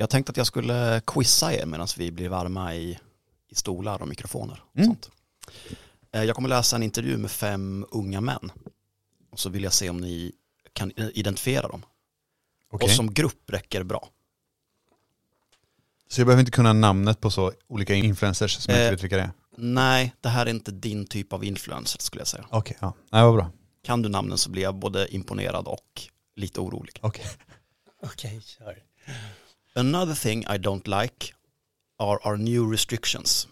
[0.00, 2.98] Jag tänkte att jag skulle quizza er medan vi blir varma i,
[3.48, 4.62] i stolar och mikrofoner.
[4.70, 4.86] Och Mm.
[4.88, 5.10] sånt.
[6.12, 8.52] Eh, Jag kommer läsa en intervju med fem unga män.
[9.30, 10.32] Och så vill jag se om ni
[10.72, 11.82] kan identifiera dem.
[12.70, 12.84] Okej.
[12.86, 14.08] Och som grupp räcker bra.
[16.08, 18.86] Så jag behöver inte kunna namnet på så olika influencers som jag Eh.
[18.86, 19.30] inte vet vilka det är?
[19.56, 22.46] Nej, det här är inte din typ av influencer skulle jag säga.
[22.50, 22.92] Okej, ja.
[23.10, 23.50] Nej, vad bra.
[23.82, 26.02] Kan du namnen så blir jag både imponerad och
[26.36, 26.98] lite orolig.
[27.02, 27.24] Okej.
[28.02, 28.82] Okej, kör.
[29.78, 31.34] Another thing I don't like
[32.00, 33.46] are our new restrictions.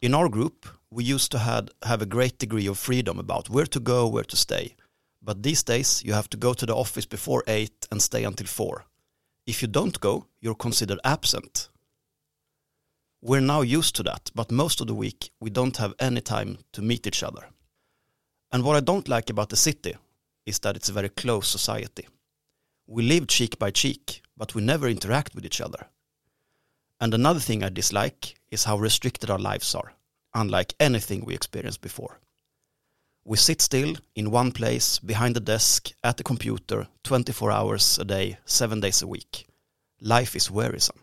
[0.00, 3.66] In our group, we used to had, have a great degree of freedom about where
[3.66, 4.74] to go, where to stay.
[5.22, 8.48] But these days, you have to go to the office before 8 and stay until
[8.48, 8.86] 4.
[9.46, 11.68] If you don't go, you're considered absent.
[13.22, 16.58] We're now used to that, but most of the week, we don't have any time
[16.72, 17.46] to meet each other.
[18.50, 19.94] And what I don't like about the city
[20.44, 22.08] is that it's a very close society.
[22.88, 25.86] We live cheek by cheek, but we never interact with each other.
[27.00, 29.92] And another thing I dislike is how restricted our lives are,
[30.34, 32.18] unlike anything we experienced before.
[33.24, 38.04] We sit still in one place, behind the desk, at the computer, 24 hours a
[38.04, 39.46] day, seven days a week.
[40.00, 40.98] Life is wearisome.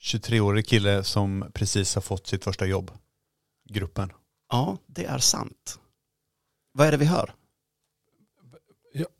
[0.00, 2.90] 23-årig kille som precis har fått sitt första jobb.
[3.68, 4.12] Gruppen.
[4.50, 5.78] Ja, det är sant.
[6.72, 7.34] Vad är det vi hör?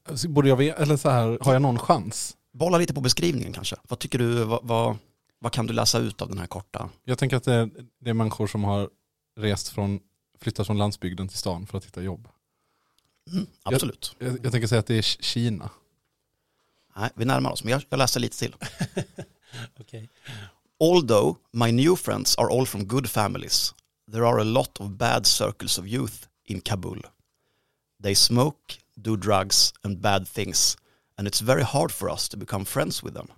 [0.09, 2.37] Alltså, borde jag veta, eller så här, har jag någon chans?
[2.61, 3.77] Bolla lite på beskrivningen kanske.
[3.89, 4.97] Vad tycker du, vad, vad,
[5.39, 6.91] vad kan du läsa ut av den här korta?
[7.05, 8.91] Jag tänker att det är, det är människor som har
[9.37, 10.01] rest från,
[10.41, 12.29] flyttat från landsbygden till stan för att hitta jobb.
[13.33, 14.17] Mm, absolut.
[14.19, 15.71] Jag, jag tänker säga att det är Kina.
[16.97, 18.55] Nej, vi närmar oss, men jag, jag läser lite till.
[19.81, 20.09] Okej.
[20.81, 23.75] Although my new friends are all from good families,
[24.13, 27.07] there are a lot of bad circles of youth in Kabul.
[28.03, 30.77] They smoke, do drugs, and bad things,
[31.21, 33.29] and it's very hard for us to become friends with them.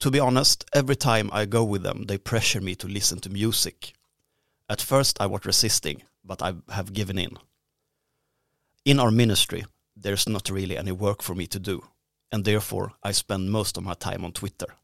[0.00, 3.30] To be honest, every time I go with them, they pressure me to listen to
[3.30, 3.92] music.
[4.68, 7.38] At first, I was resisting, but I have given in.
[8.84, 9.64] In our ministry,
[9.94, 11.84] there's not really any work for me to do,
[12.32, 14.74] and therefore, I spend most of my time on Twitter.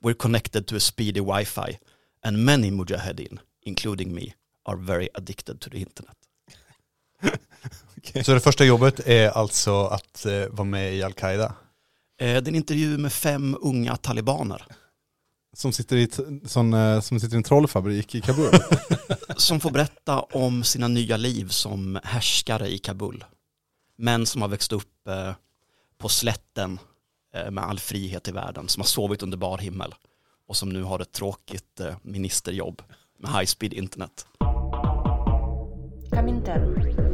[0.00, 1.78] We're connected to a speedy Wi-Fi,
[2.24, 4.32] and many mujahedin, including me,
[4.64, 6.17] are very addicted to the internet.
[7.96, 8.24] okay.
[8.24, 11.54] Så det första jobbet är alltså att eh, vara med i Al-Qaida?
[12.20, 14.62] Eh, det är en intervju med fem unga talibaner.
[15.56, 16.08] Som sitter i,
[16.46, 18.50] sån, eh, som sitter i en trollfabrik i Kabul?
[19.36, 23.24] som får berätta om sina nya liv som härskare i Kabul.
[23.96, 25.32] Män som har växt upp eh,
[25.98, 26.78] på slätten
[27.34, 29.94] eh, med all frihet i världen, som har sovit under bar himmel
[30.48, 32.82] och som nu har ett tråkigt eh, ministerjobb
[33.18, 34.26] med high speed internet.
[36.12, 37.07] Kaminter.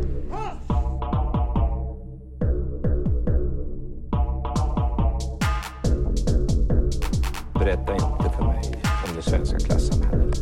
[7.65, 10.39] berätta inte för mig om det svenska klassamhället.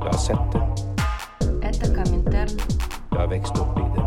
[0.00, 0.58] Jag har sett det.
[3.10, 4.02] Jag har växt upp i det.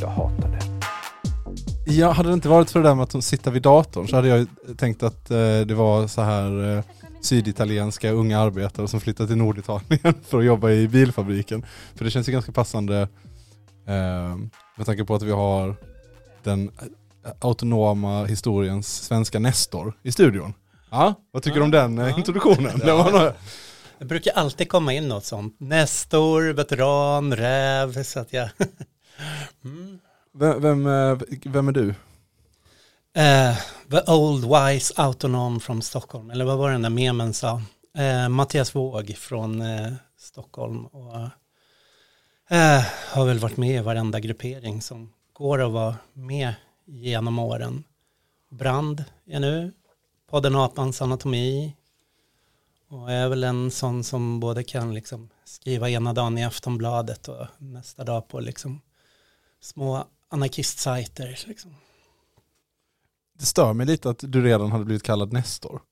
[0.00, 1.92] Jag hatar det.
[1.92, 4.28] Ja, hade det inte varit för det där med att sitta vid datorn så hade
[4.28, 4.46] jag
[4.76, 5.36] tänkt att eh,
[5.66, 6.84] det var så här eh,
[7.20, 11.64] syditalienska unga arbetare som flyttat till Norditalien för att jobba i bilfabriken.
[11.94, 13.08] För det känns ju ganska passande
[13.86, 14.36] eh,
[14.76, 15.74] med tanke på att vi har
[16.42, 16.70] den
[17.24, 20.54] eh, autonoma historiens svenska Nestor i studion.
[20.90, 22.78] Ja, vad tycker du om den eh, introduktionen?
[22.84, 23.32] Det var nog-
[23.98, 25.56] Det brukar alltid komma in något sånt.
[25.60, 28.48] Nestor, veteran, räv, så att jag...
[29.64, 29.98] mm.
[30.34, 31.88] vem, vem, eh, vem är du?
[33.16, 33.56] Eh,
[33.90, 37.62] the old wise autonom from Stockholm, eller vad var det den där memen sa?
[37.98, 41.28] Eh, Mattias Våg från eh, Stockholm och
[42.50, 47.84] eh, har väl varit med i varenda gruppering som går att vara med genom åren.
[48.50, 49.72] Brand är nu,
[50.30, 51.76] podden Apans anatomi
[52.88, 57.46] och är väl en sån som både kan liksom skriva ena dagen i Aftonbladet och
[57.58, 58.80] nästa dag på liksom
[59.60, 61.44] små anarkistsajter.
[61.46, 61.74] Liksom.
[63.38, 65.82] det stör mig lite att du redan hade blivit kallad Nestor.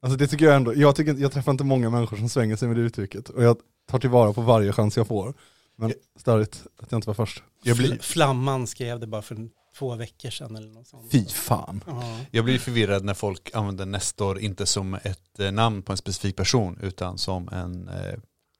[0.00, 2.68] Alltså det tycker jag ändå, jag, tycker, jag träffar inte många människor som svänger sig
[2.68, 5.34] med det uttrycket och jag tar tillvara på varje chans jag får.
[5.80, 7.42] Men störigt att jag inte var först.
[7.62, 9.48] Jag blir, Fl- Flamman skrev det bara för
[9.78, 11.12] två veckor sedan eller något sånt.
[11.12, 11.84] Fy fan.
[11.86, 12.20] Ja.
[12.30, 16.36] jag blir förvirrad när folk använder Nestor inte som ett eh, namn på en specifik
[16.36, 18.14] person utan som en, eh,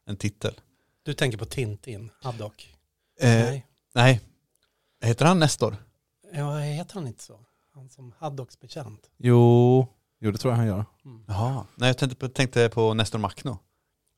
[0.07, 0.55] en titel.
[1.03, 2.75] Du tänker på Tintin, Haddock?
[3.21, 3.67] Eh, Nej.
[3.95, 4.21] nej,
[5.05, 5.77] heter han Nestor?
[6.33, 7.41] Ja, heter han inte så?
[7.75, 9.11] Han som Haddocks bekant.
[9.17, 9.87] Jo,
[10.21, 10.85] jo det tror jag han gör.
[11.05, 11.25] Mm.
[11.29, 11.67] Jaha.
[11.75, 13.59] Nej, jag tänkte på, tänkte på Nestor Makhno.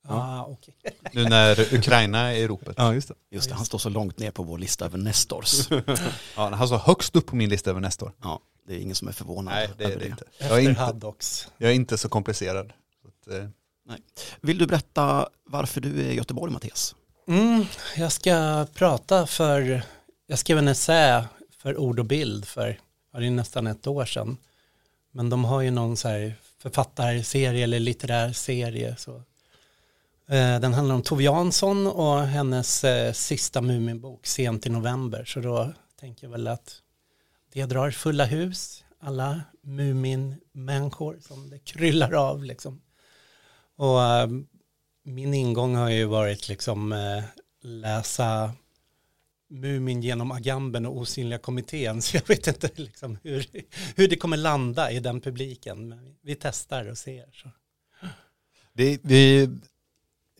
[0.08, 0.75] Ah, okej.
[1.12, 2.75] Nu när Ukraina är i ropet.
[2.78, 3.14] Ja, just det.
[3.31, 5.69] Just det, han står så långt ner på vår lista över Nestors.
[6.37, 8.12] Ja, han står högst upp på min lista över nästa år.
[8.22, 10.25] Ja, det är ingen som är förvånad Nej, det är det inte.
[10.38, 11.49] Jag är inte, Haddox.
[11.58, 12.72] jag är inte så komplicerad.
[13.02, 13.49] Så att, eh,
[14.40, 16.94] Vill du berätta varför du är i Göteborg, Mattias?
[17.28, 17.66] Mm,
[17.96, 19.82] jag ska prata för,
[20.26, 21.25] jag skrev en essä
[21.58, 22.81] för ord och bild för,
[23.12, 24.37] ja, det är nästan ett år sedan.
[25.12, 28.96] Men de har ju någon så här författarserie eller litterär serie.
[28.98, 29.22] Så.
[30.32, 35.25] Eh, den handlar om Tove Jansson och hennes eh, sista Muminbok sent i november.
[35.25, 36.82] Så då tänker jag väl att
[37.52, 42.81] det drar fulla hus, alla Mumin-människor som det kryllar av liksom.
[43.76, 44.29] Och eh,
[45.05, 47.25] min ingång har ju varit liksom eh,
[47.62, 48.52] läsa
[49.50, 52.02] Mumin genom Agamben och Osynliga kommittén.
[52.02, 53.46] Så jag vet inte liksom hur,
[53.96, 55.88] hur det kommer landa i den publiken.
[55.88, 57.26] Men vi- vi testar och ser.
[57.32, 57.49] Så.
[58.75, 59.49] Det, vi,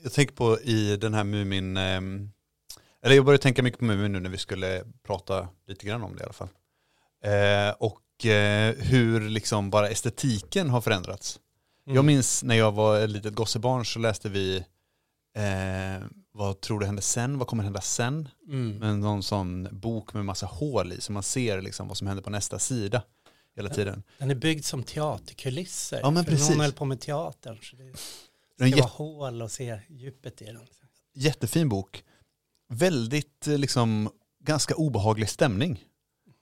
[0.03, 2.31] jag tänker på i den här Mumin, ehm,
[3.03, 6.17] eller jag började tänka mycket på Mumin nu när vi skulle prata lite grann om
[6.17, 6.49] det i alla fall.
[7.25, 11.41] Eh, och eh, hur liksom bara estetiken har förändrats.
[11.87, 11.97] Mm.
[11.97, 14.57] Jag minns när jag var ett litet gossebarn så läste vi
[15.37, 17.39] eh, Vad tror du händer sen?
[17.39, 18.29] Vad kommer hända sen?
[18.49, 18.79] Mm.
[18.79, 22.23] Med någon sån bok med massa hål i så man ser liksom vad som händer
[22.23, 23.03] på nästa sida
[23.57, 24.03] hela tiden.
[24.19, 26.01] Den är byggd som teaterkulisser.
[26.03, 26.51] Ja, men precis.
[26.51, 27.59] Någon höll på med teatern.
[27.63, 27.93] Så det
[28.59, 30.67] Den ska vara hål och se djupet i den.
[31.15, 32.05] jättefin bok.
[32.69, 34.11] Väldigt eh, liksom
[34.41, 35.85] ganska obehaglig stämning.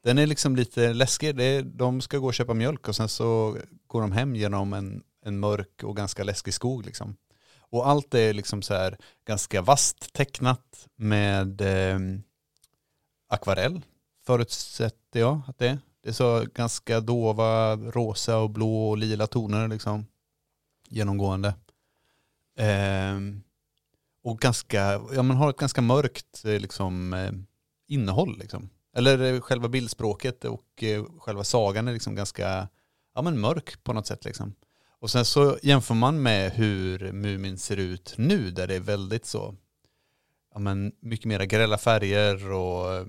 [0.03, 1.37] Den är liksom lite läskig.
[1.37, 4.73] Det är, de ska gå och köpa mjölk och sen så går de hem genom
[4.73, 7.17] en, en mörk och ganska läskig skog liksom.
[7.59, 11.99] Och allt är liksom så här ganska vasst tecknat med eh,
[13.29, 13.81] akvarell
[14.27, 15.79] förutsätter jag att det är.
[16.03, 20.07] Det är så ganska dova rosa och blå och lila toner liksom
[20.89, 21.55] genomgående.
[22.61, 23.43] Ehm,
[24.23, 27.33] och ganska, ja man har ett ganska mörkt eh, liksom, eh,
[27.89, 28.71] innehåll liksom.
[28.97, 32.69] Eller eh, själva bildspråket och eh, själva sagan är liksom ganska
[33.15, 34.55] ja, men mörk på något sätt liksom.
[35.01, 39.27] Och sen så jämför man med hur Mumin ser ut nu där det är väldigt
[39.27, 39.55] så,
[40.55, 43.07] ja men mycket mera grälla färger och eh,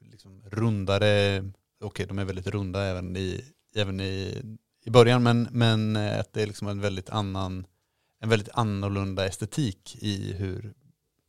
[0.00, 1.44] liksom rundare,
[1.80, 3.44] okej de är väldigt runda även i,
[3.74, 4.42] även i,
[4.84, 7.66] i början men, men att det är liksom en väldigt annan
[8.26, 10.74] en väldigt annorlunda estetik i hur,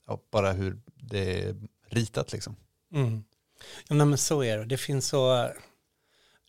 [0.08, 1.56] ja, bara hur det är
[1.90, 2.56] ritat liksom.
[2.94, 3.24] Mm.
[3.88, 4.66] Ja, nej, men så är det.
[4.66, 5.50] Det finns så,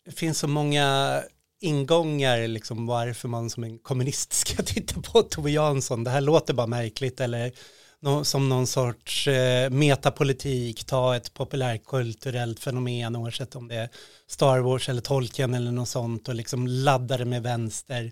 [0.05, 1.21] det finns så många
[1.61, 6.03] ingångar liksom varför man som en kommunist ska titta på Tove Jansson.
[6.03, 7.51] Det här låter bara märkligt eller
[7.99, 13.89] no, som någon sorts eh, metapolitik, ta ett populärkulturellt fenomen oavsett om det är
[14.27, 18.11] Star Wars eller Tolkien eller något sånt och liksom ladda det med vänster.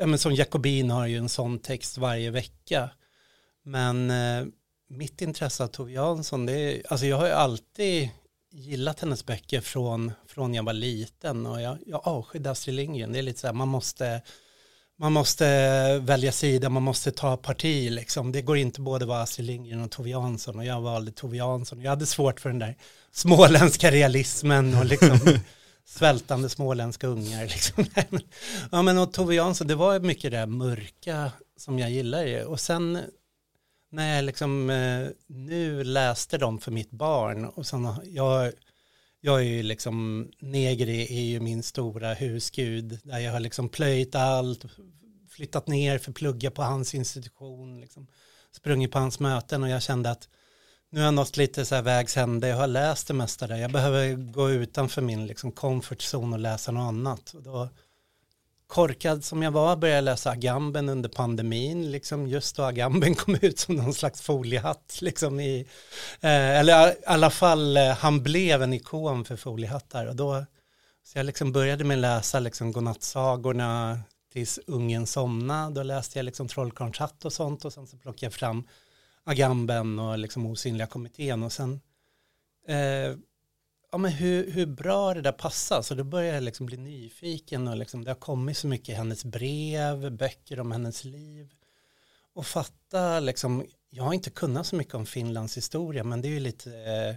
[0.00, 2.90] Ja, men som Jacobin har ju en sån text varje vecka.
[3.64, 4.46] Men eh,
[4.88, 8.10] mitt intresse av Tove Jansson, det är, alltså jag har ju alltid
[8.52, 13.12] gillat hennes böcker från, från jag var liten och jag, jag avskydde Astrid Lindgren.
[13.12, 14.22] Det är lite så här, man måste,
[14.98, 18.32] man måste välja sida, man måste ta parti liksom.
[18.32, 21.80] Det går inte både vara Astrid Lindgren och Tove Jansson och jag valde Tove Jansson.
[21.80, 22.76] Jag hade svårt för den där
[23.12, 25.18] småländska realismen och liksom
[25.88, 27.42] svältande småländska ungar.
[27.46, 27.84] Liksom.
[28.72, 32.60] Ja men och Tove Jansson, det var mycket det där mörka som jag gillade och
[32.60, 32.98] sen
[33.90, 38.52] när jag liksom eh, nu läste dem för mitt barn och sen jag,
[39.20, 44.14] jag är ju liksom, Negri är ju min stora husgud där jag har liksom plöjt
[44.14, 44.64] allt,
[45.28, 48.06] flyttat ner för att plugga på hans institution, liksom,
[48.52, 50.28] sprungit på hans möten och jag kände att
[50.90, 53.56] nu har jag nått lite så här vägs ände, jag har läst det mesta där,
[53.56, 57.34] jag behöver gå utanför min liksom comfort zone och läsa något annat.
[57.34, 57.68] Och då,
[58.66, 63.38] korkad som jag var började jag läsa Agamben under pandemin, liksom just då Agamben kom
[63.42, 65.60] ut som någon slags foliehatt, liksom i,
[66.20, 70.06] eh, eller i alla fall eh, han blev en ikon för foliehattar.
[70.06, 70.44] Och då,
[71.04, 74.00] så jag liksom började med att läsa liksom godnattsagorna
[74.32, 78.26] tills ungen somnade, då läste jag liksom Trollkarlens hatt och sånt och sen så plockade
[78.26, 78.64] jag fram
[79.28, 81.80] Agamben och liksom Osynliga kommittén och sen
[82.68, 83.16] eh,
[83.92, 85.82] ja, men hur, hur bra det där passar.
[85.82, 89.24] Så då börjar jag liksom bli nyfiken och liksom, det har kommit så mycket hennes
[89.24, 91.52] brev, böcker om hennes liv.
[92.34, 96.30] Och fatta liksom, jag har inte kunnat så mycket om Finlands historia, men det är
[96.30, 97.16] ju lite, eh,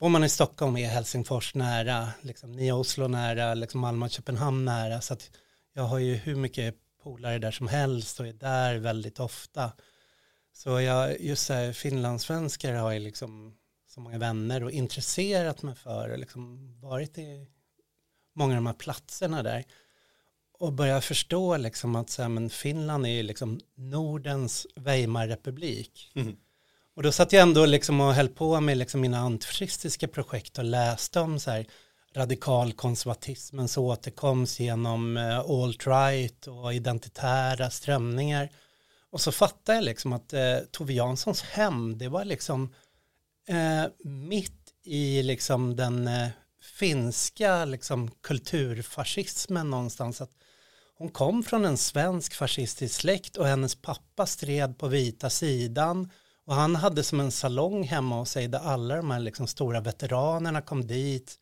[0.00, 4.64] bor man i Stockholm är Helsingfors nära, liksom Nya Oslo nära, liksom Malmö och Köpenhamn
[4.64, 5.30] nära, så att
[5.72, 9.72] jag har ju hur mycket polare där som helst och är där väldigt ofta.
[10.56, 13.56] Så jag, just så här, finlandssvenskar har jag liksom
[13.86, 17.46] så många vänner och intresserat mig för och liksom varit i
[18.34, 19.64] många av de här platserna där.
[20.58, 26.12] och började förstå liksom att så här, men Finland är ju liksom Nordens Weimarrepublik.
[26.14, 26.36] Mm.
[26.96, 30.64] Och då satt jag ändå liksom och höll på med liksom mina antifascistiska projekt och
[30.64, 31.66] läste om så här
[32.16, 38.50] radikalkonservatismens återkomst genom eh, alt-right och identitära strömningar.
[39.14, 42.74] Och så fattade jag liksom att eh, Tove Janssons hem, det var liksom
[43.48, 46.28] eh, mitt i liksom den eh,
[46.78, 50.20] finska liksom kulturfascismen någonstans.
[50.20, 50.30] Att
[50.98, 56.10] hon kom från en svensk fascistisk släkt och hennes pappa stred på vita sidan
[56.46, 59.80] och han hade som en salong hemma hos sig där alla de här liksom stora
[59.80, 61.34] veteranerna kom dit.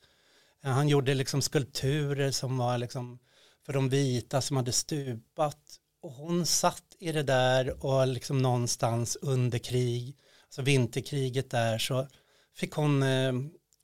[0.65, 3.19] Eh, han gjorde liksom skulpturer som var liksom
[3.67, 5.79] för de vita som hade stupat.
[6.03, 12.09] Och hon satt i det där och liksom någonstans under krig, alltså vinterkriget där så
[12.57, 13.33] fick hon, eh,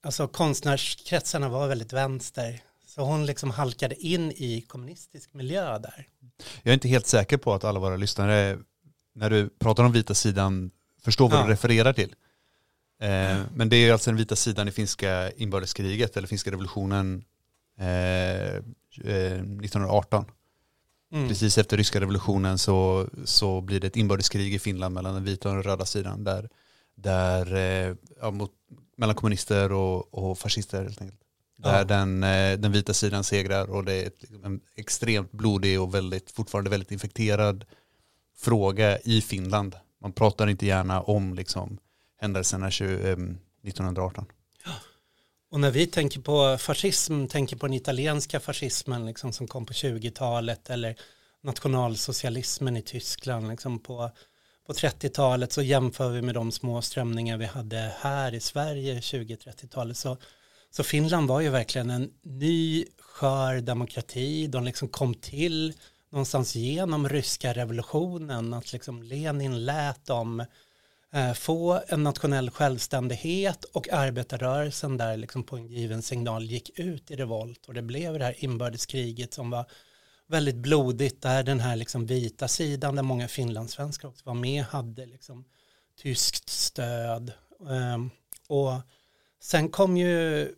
[0.03, 2.61] alltså konstnärskretsarna var väldigt vänster.
[2.87, 6.07] Så hon liksom halkade in i kommunistisk miljö där.
[6.63, 8.59] Jag är inte helt säker på att alla våra lyssnare,
[9.15, 10.71] när du pratar om vita sidan,
[11.05, 11.45] förstår vad Ja.
[11.47, 12.15] du refererar till.
[13.01, 17.25] Eh, men det är alltså den vita sidan i finska inbördeskriget, eller finska revolutionen
[17.79, 17.87] eh,
[18.55, 18.63] eh,
[19.05, 20.25] 1918.
[21.13, 21.29] Mm.
[21.29, 25.49] Precis efter ryska revolutionen så, så blir det ett inbördeskrig i Finland mellan den vita
[25.49, 26.25] och den röda sidan.
[26.25, 26.49] Där,
[26.95, 28.53] där, eh, ja, mot,
[28.97, 31.21] mellan kommunister och, och fascister helt enkelt.
[31.57, 31.85] Där Ja.
[31.85, 35.95] den, eh, den vita sidan segrar och det är ett, liksom en extremt blodig och
[35.95, 37.65] väldigt, fortfarande väldigt infekterad
[38.37, 39.77] fråga i Finland.
[40.01, 41.79] Man pratar inte gärna om liksom,
[42.21, 43.17] händelserna 20, eh,
[43.63, 44.27] 1918.
[45.51, 49.73] Och när vi tänker på fascism, tänker på den italienska fascismen liksom, som kom på
[49.73, 50.97] 20-talet eller
[51.43, 54.11] nationalsocialismen i Tyskland liksom, på,
[54.67, 59.97] på 30-talet så jämför vi med de små strömningar vi hade här i Sverige 20-30-talet.
[59.97, 60.17] Så,
[60.71, 64.47] så Finland var ju verkligen en ny skör demokrati.
[64.47, 65.75] De liksom kom till
[66.11, 70.47] någonstans genom ryska revolutionen, att liksom Lenin lät dem eh,
[71.13, 77.11] Eh, få en nationell självständighet och arbetarrörelsen där liksom på en given signal gick ut
[77.11, 79.65] i revolt och det blev det här inbördeskriget som var
[80.27, 85.07] väldigt blodigt där den här liksom vita sidan där många finlandssvenskar också var med hade
[85.07, 85.45] liksom
[86.03, 87.33] tyskt stöd.
[87.71, 88.11] Ehm,
[88.49, 88.73] och
[89.41, 90.49] sen kom ju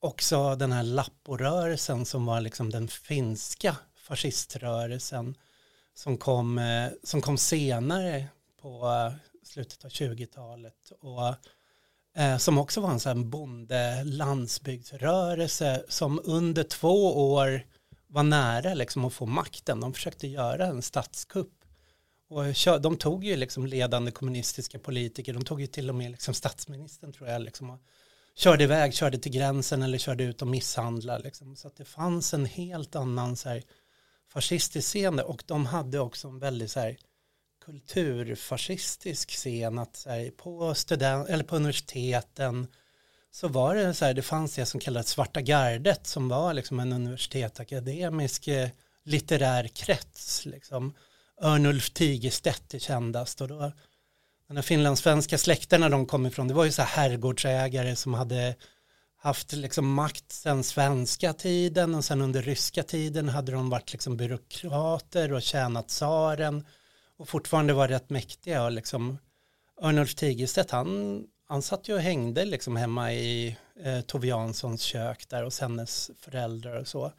[0.00, 5.34] också den här lapporörelsen som var liksom den finska fasciströrelsen
[5.94, 8.26] som kom, eh, som kom senare
[8.62, 8.86] på
[9.46, 11.34] slutet av 20-talet och
[12.20, 17.66] eh, som också var en sån bonde landsbygdsrörelse som under två år
[18.06, 19.80] var nära liksom att få makten.
[19.80, 21.52] De försökte göra en statskupp
[22.28, 22.44] och
[22.80, 27.12] de tog ju liksom ledande kommunistiska politiker, de tog ju till och med liksom statsministern
[27.12, 27.80] tror jag liksom och
[28.34, 31.56] körde iväg, körde till gränsen eller körde ut och misshandlade liksom.
[31.56, 33.62] Så att det fanns en helt annan så här
[34.28, 35.26] fascistisk scen där.
[35.26, 36.98] och de hade också en väldigt så här
[37.66, 42.66] kulturfascistisk scen att så här, på, student, eller på universiteten
[43.30, 46.80] så var det så här, det fanns det som kallades Svarta gardet som var liksom
[46.80, 48.68] en universitetsakademisk eh,
[49.04, 50.46] litterär krets.
[50.46, 50.94] Liksom.
[51.42, 53.72] Örnulf Tigerstedt är kändast och då
[54.48, 58.54] den här finlandssvenska släkterna de kom ifrån, det var ju så här herrgårdsägare som hade
[59.16, 64.16] haft liksom makt sedan svenska tiden och sen under ryska tiden hade de varit liksom
[64.16, 66.64] byråkrater och tjänat tsaren
[67.18, 69.18] och fortfarande var rätt mäktiga och liksom
[69.82, 75.28] Örnulf Tigerstedt han, han satt ju och hängde liksom hemma i eh, Tove Janssons kök
[75.28, 77.12] där hos hennes föräldrar och så.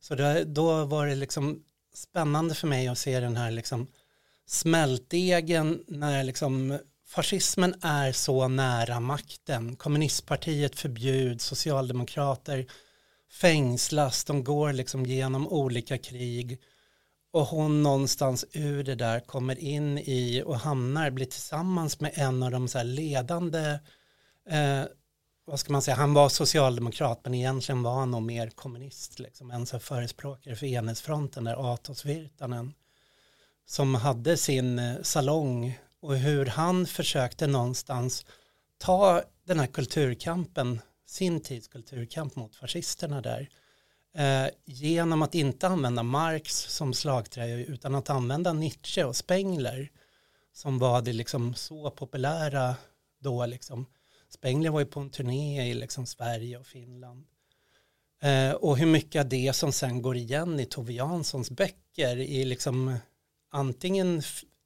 [0.00, 3.86] Så det, då var det liksom spännande för mig att se den här liksom
[4.46, 9.76] smältdegen när liksom fascismen är så nära makten.
[9.76, 12.66] Kommunistpartiet förbjuds, socialdemokrater
[13.30, 16.58] fängslas, de går liksom genom olika krig
[17.32, 22.42] och hon någonstans ur det där kommer in i och hamnar, blir tillsammans med en
[22.42, 23.78] av de så här ledande,
[24.48, 24.82] eh,
[25.44, 29.50] vad ska man säga, han var socialdemokrat men egentligen var han nog mer kommunist, liksom,
[29.50, 32.74] en så förespråkare för enhetsfronten där, Atos Virtanen,
[33.66, 38.26] som hade sin eh, salong och hur han försökte någonstans
[38.78, 43.48] ta den här kulturkampen, sin tids kulturkamp mot fascisterna där,
[44.14, 49.90] eh, genom att inte använda Marx som slagträ utan att använda Nietzsche och Spengler
[50.52, 52.76] som var det liksom så populära
[53.20, 53.86] då liksom.
[54.28, 57.26] Spengler var ju på en turné i liksom Sverige och Finland.
[58.22, 62.44] Eh, och hur mycket av det som sen går igen i Tove Janssons böcker i
[62.44, 62.96] liksom
[63.50, 64.22] antingen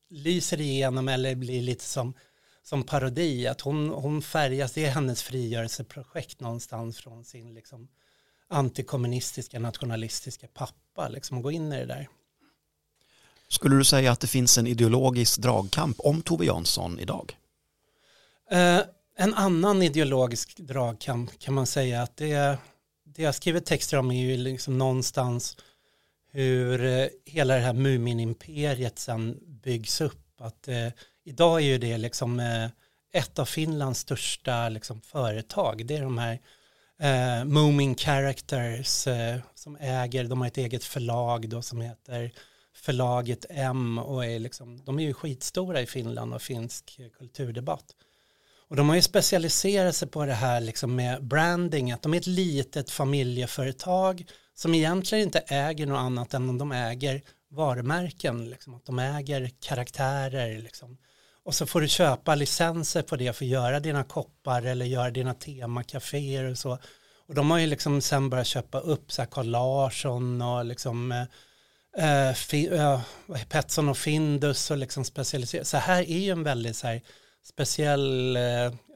[0.09, 2.15] lyser igenom eller blir lite som,
[2.62, 3.47] som parodi.
[3.47, 7.88] Att hon, hon färgas, det är hennes frigörelseprojekt någonstans från sin liksom
[8.50, 12.09] antikommunistiska, nationalistiska pappa, liksom, och gå in i det där.
[13.49, 17.37] Skulle du säga att det finns en ideologisk dragkamp om Tove Jansson idag?
[18.50, 18.81] Eh,
[19.19, 22.59] en annan ideologisk dragkamp kan man säga att det,
[23.05, 25.57] det jag skriver texter om är ju liksom någonstans
[26.33, 30.41] hur eh, hela det här Mumin-imperiet sen byggs upp.
[30.41, 30.88] Att, eh,
[31.25, 32.69] idag är ju det liksom eh,
[33.12, 35.87] ett av Finlands största liksom, företag.
[35.87, 36.38] Det är de här
[37.00, 42.33] eh, Moomin Characters eh, som äger, de har ett eget förlag då som heter
[42.75, 47.95] Förlaget M och är liksom, de är ju skitstora i Finland och finsk kulturdebatt.
[48.69, 52.19] Och de har ju specialiserat sig på det här liksom med branding, att de är
[52.19, 58.75] ett litet familjeföretag som egentligen inte äger något annat än om de äger varumärken, liksom,
[58.75, 60.59] att de äger karaktärer.
[60.59, 60.99] Liksom.
[61.47, 65.11] Och så får du köpa licenser på det för att göra dina koppar eller göra
[65.11, 66.79] dina temakaféer och så.
[67.29, 71.12] Och de har ju liksom sen börjat köpa upp så här Carl Larsson och liksom
[71.99, 73.00] eh, fi, eh,
[73.49, 75.67] Petson och Findus och liksom specialiserat.
[75.67, 77.00] Så här är ju en väldigt så här
[77.45, 78.43] speciell, eh,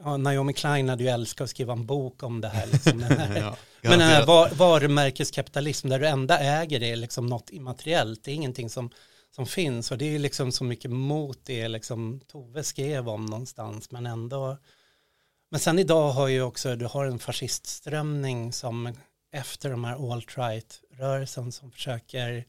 [0.05, 2.67] ja, Naomi Klein hade ju älskat att skriva en bok om det här.
[2.67, 4.27] Liksom, här Ja, men den här garanterat.
[4.27, 8.91] var, varumärkeskapitalism där du enda äger är liksom något immateriellt, det är ingenting som,
[9.31, 13.91] som finns och det är liksom så mycket mot det liksom Tove skrev om någonstans
[13.91, 14.57] men ändå
[15.51, 18.93] men sen idag har ju också, du har en fascistströmning som
[19.33, 22.45] efter de här alt-right-rörelsen som försöker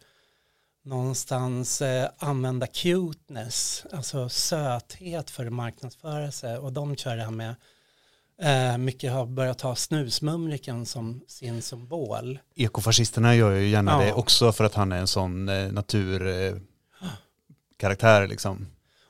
[0.83, 7.55] någonstans eh, använda cuteness, alltså söthet för sig och de kör det här med
[8.41, 12.39] Eh, mycket har börjat ha snusmumriken som sin symbol.
[12.55, 14.05] Ekofascisterna gör ju gärna Ja.
[14.05, 16.70] det också för att han är en sån eh, naturkaraktär
[17.81, 18.67] karaktärer karaktär, liksom.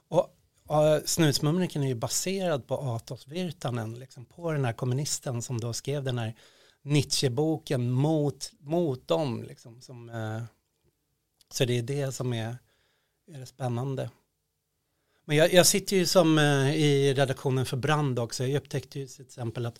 [0.07, 0.35] Och,
[0.67, 5.73] och snusmumriken är ju baserad på Atos Virtanen, liksom på den här kommunisten som då
[5.73, 6.35] skrev den här
[6.81, 9.43] Nietzsche-boken mot, mot dem.
[9.43, 10.43] Liksom, som, eh,
[11.53, 12.57] så det är det som är,
[13.33, 14.09] är det spännande.
[15.25, 18.43] Men jag, jag sitter ju som eh, i redaktionen för Brand också.
[18.43, 19.79] Jag upptäckte ju till exempel att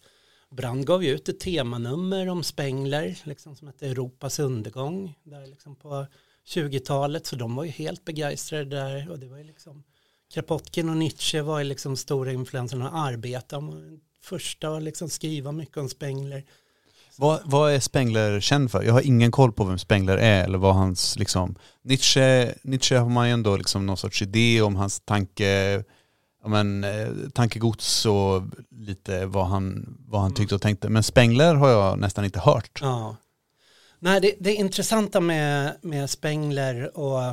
[0.50, 5.76] Brand gav ju ut ett temanummer om Spengler, liksom, som hette Europas undergång, där liksom
[5.76, 6.06] på
[6.48, 9.84] 20-talet, så de var ju helt begeistrade där och det var ju liksom
[10.34, 15.10] Kropotkin och Nietzsche var ju liksom stora influenserna och de var de första att liksom
[15.10, 16.44] skriva mycket om Spengler.
[17.18, 18.84] Vad, vad är Spengler känd för?
[18.84, 23.10] Jag har ingen koll på vem Spengler är eller vad hans liksom Nietzsche, Nietzsche har
[23.10, 25.84] man ju ändå liksom någon sorts idé om hans tanke,
[26.44, 30.90] ja men, eh, tankegods och lite vad han, vad han tyckte och tänkte.
[30.90, 32.80] Men Spengler har jag nästan inte hört.
[32.82, 33.16] Ja.
[34.04, 37.24] Nej, det, det intressanta med, med Spengler och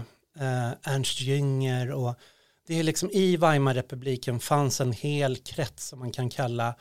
[0.41, 2.15] eh, Ernst Jünger och
[2.67, 6.75] det är liksom i Weimarrepubliken fanns en hel krets som man kan kalla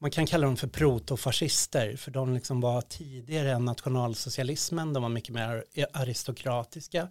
[0.00, 5.10] man kan kalla dem för protofascister för de liksom var tidigare än nationalsocialismen, de var
[5.10, 7.08] mycket mer aristokratiska.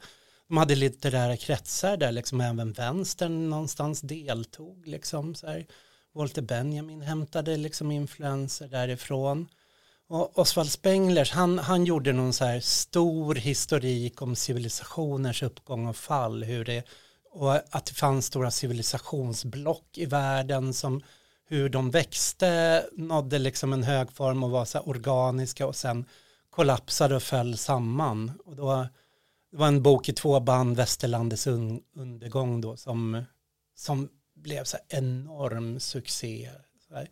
[0.47, 4.87] De hade litterära kretsar där liksom även vänstern någonstans deltog.
[4.87, 5.65] Liksom, så här.
[6.13, 9.47] Walter Benjamin hämtade liksom influenser därifrån.
[10.09, 15.95] Och Oswald Spenglers, han, han gjorde någon så här stor historik om civilisationers uppgång och
[15.95, 16.83] fall, hur det,
[17.31, 21.01] och att det fanns stora civilisationsblock i världen som
[21.49, 26.05] hur de växte, nådde liksom en hög form och var så här organiska och sen
[26.49, 28.31] kollapsade och föll samman.
[28.45, 28.87] Och då,
[29.51, 33.23] det var en bok i två band, Västerlandets un, undergång då, som,
[33.75, 36.51] som blev så här enorm succé.
[36.87, 37.09] Så här,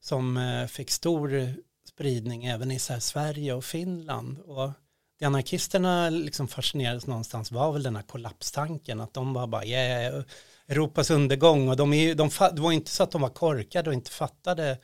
[0.00, 1.54] som eh, fick stor
[1.94, 4.38] spridning även i så här Sverige och Finland.
[4.38, 4.70] Och
[5.18, 10.24] det anarkisterna liksom fascinerades någonstans var väl den här kollapstanken, att de var bara, yeah,
[10.68, 13.94] Europas undergång och de, är, de, det var inte så att de var korkade och
[13.94, 14.78] inte fattade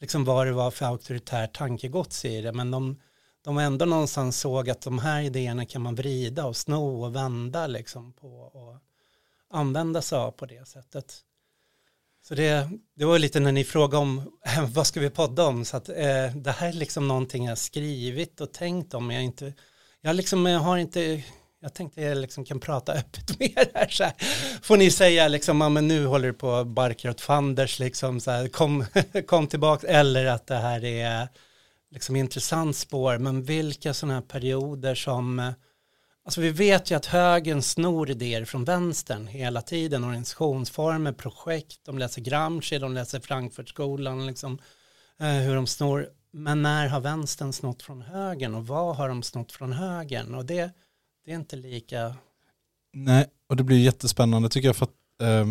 [0.00, 3.00] liksom vad det var för auktoritär tankegods i det, men de,
[3.44, 7.66] de ändå någonstans såg att de här idéerna kan man vrida och sno och vända
[7.66, 8.76] liksom på och
[9.50, 11.24] använda sig av på det sättet.
[12.30, 14.38] Så det, det var lite när ni frågade om
[14.74, 18.40] vad ska vi podda om, så att eh, det här är liksom någonting jag skrivit
[18.40, 19.52] och tänkt om, men jag inte,
[20.00, 21.22] jag liksom jag har inte,
[21.60, 24.12] jag tänkte jag liksom kan prata öppet med er här så här.
[24.62, 28.20] Får ni säga liksom, ja men nu håller du på att barka åt fanders liksom
[28.20, 28.84] så här, kom,
[29.26, 31.28] kom tillbaka, eller att det här är
[31.90, 35.52] liksom intressant spår, men vilka sådana här perioder som, eh,
[36.24, 41.98] alltså vi vet ju att högern snor idéer från vänstern hela tiden, organisationsformer, projekt, de
[41.98, 44.58] läser Gramsci, de läser Frankfurtskolan, liksom,
[45.20, 49.22] eh, hur de snor, men när har vänstern snott från högern och vad har de
[49.22, 50.34] snott från högern?
[50.34, 50.70] Och det,
[51.24, 52.14] det är inte lika,
[52.92, 55.48] Nej, och det blir jättespännande tycker jag för att eh,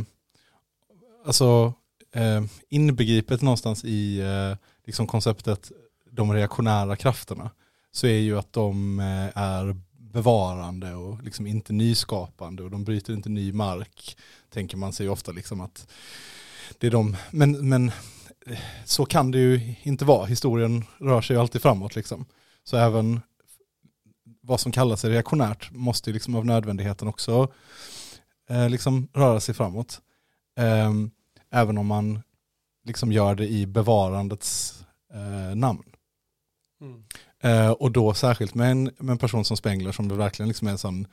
[1.26, 1.74] alltså
[2.12, 5.72] eh, inbegripet någonstans i eh, liksom konceptet
[6.12, 7.52] de reaktionära krafterna
[7.92, 9.76] så är ju att de eh, är
[10.12, 14.18] bevarande och liksom inte nyskapande och de bryter inte ny mark.
[14.50, 15.88] Tänker man sig ofta liksom att
[16.78, 17.92] det är de, men, men
[18.46, 20.26] eh, så kan det ju inte vara.
[20.26, 22.26] Historien rör sig ju alltid framåt liksom.
[22.64, 23.22] Så även
[24.42, 27.54] vad som kallas reaktionärt måste ju liksom av nödvändigheten också
[28.50, 30.02] eh, liksom röra sig framåt.
[30.58, 30.94] Eh,
[31.52, 32.22] även om man
[32.86, 35.84] liksom gör det i bevarandets eh, namn.
[36.82, 37.04] Mm.
[37.44, 40.72] Eh, och då särskilt med en, med en person som Spengler som verkligen liksom är
[40.72, 41.08] en sån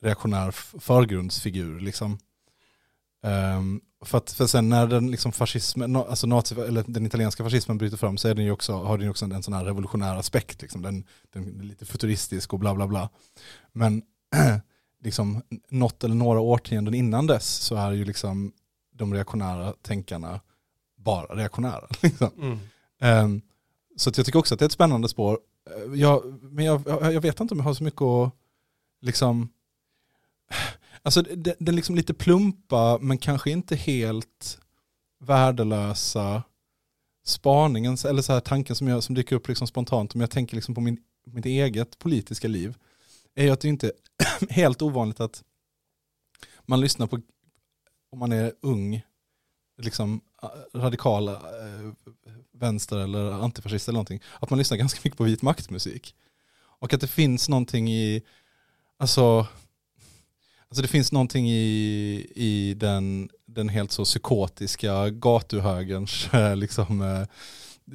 [0.00, 1.80] reaktionär förgrundsfigur.
[1.80, 2.18] Liksom.
[3.22, 7.78] Ehm, för, att, för sen när den liksom fascismen, alltså nazi, eller den italienska fascismen
[7.78, 9.64] bryter fram så är den ju också, har den ju också en, en sån här
[9.64, 10.62] revolutionär aspekt.
[10.62, 10.82] Liksom.
[10.82, 13.08] Den, den är lite futuristisk och bla bla bla.
[13.72, 14.02] Men
[15.04, 18.52] liksom något eller några årtionden innan dess så är ju liksom
[18.92, 20.40] de reaktionära tänkarna
[20.96, 21.86] bara reaktionära.
[22.02, 22.30] Liksom.
[22.38, 22.58] Mm.
[23.00, 23.42] Ehm,
[23.96, 25.38] så jag tycker också att det är ett spännande spår.
[25.76, 28.32] Eh, jag, men jag, jag vet inte om jag har så mycket att
[29.00, 29.48] liksom...
[31.02, 31.22] Alltså
[31.58, 34.58] den liksom lite plumpa men kanske inte helt
[35.20, 36.42] värdelösa
[37.24, 40.54] spaningen eller så här tanken som, jag, som dyker upp liksom spontant om jag tänker
[40.54, 42.74] liksom på min, mitt eget politiska liv
[43.34, 43.92] är ju att det inte är
[44.50, 45.44] helt ovanligt att
[46.66, 47.20] man lyssnar på,
[48.10, 49.02] om man är ung,
[49.76, 51.40] liksom Eh, radikal radikala
[52.52, 56.14] vänster eller antifascist eller någonting, att man lyssnar ganska mycket på vit maktmusik.
[56.80, 58.22] Och att det finns någonting i,
[58.98, 59.46] alltså,
[60.68, 67.26] alltså det finns någonting i, i den, den helt så psykotiska gatuhögerns eh, liksom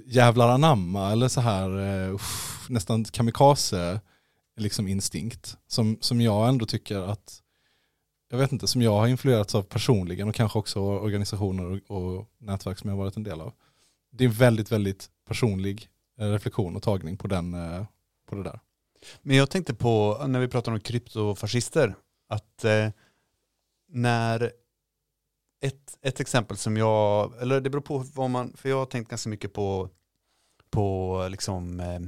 [0.05, 1.69] jävlar anamma eller så här
[2.09, 4.01] uff, nästan kamikaze
[4.57, 7.42] liksom instinkt som, som jag ändå tycker att
[8.33, 12.27] jag vet inte, som jag har influerats av personligen och kanske också organisationer och, och
[12.37, 13.53] nätverk som jag har varit en del av.
[14.11, 17.85] Det är en väldigt, väldigt personlig eh, reflektion och tagning på, den, eh,
[18.29, 18.59] på det där.
[19.21, 21.95] Men jag tänkte på, när vi pratar om kryptofascister,
[22.29, 22.89] att eh,
[23.87, 24.51] när
[25.61, 29.09] ett, ett exempel som jag, eller det beror på vad man, för jag har tänkt
[29.09, 29.89] ganska mycket på,
[30.69, 31.99] på liksom eh,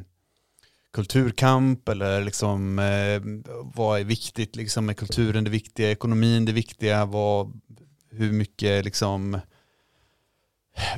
[0.96, 3.22] kulturkamp eller liksom eh,
[3.76, 7.62] vad är viktigt liksom med kulturen det viktiga, ekonomin det viktiga, vad,
[8.12, 9.40] hur mycket liksom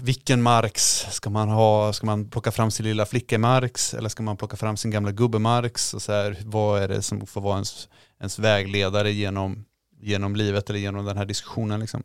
[0.02, 1.94] vilken Marx ska man ha?
[1.94, 4.92] Ska man plocka fram sin lilla flicka i Marx eller ska man plocka fram sin
[4.92, 5.94] gamla gubbe Marx?
[5.94, 9.66] Och så här, vad är det som får vara ens, ens vägledare genom,
[10.00, 11.80] genom livet eller genom den här diskussionen?
[11.80, 12.04] Liksom?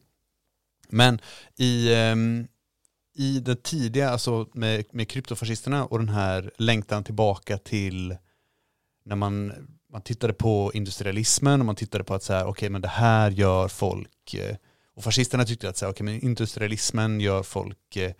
[0.88, 1.18] Men
[1.58, 2.46] i, ehm,
[3.14, 8.16] i det tidiga, alltså med, med kryptofascisterna och den här längtan tillbaka till
[9.04, 9.52] när man,
[9.92, 13.30] man tittade på industrialismen och man tittade på att så här, okej men det här
[13.30, 14.56] gör folk eh,
[14.94, 18.12] och fascisterna tyckte att så här, okay, men industrialismen gör folk, eh,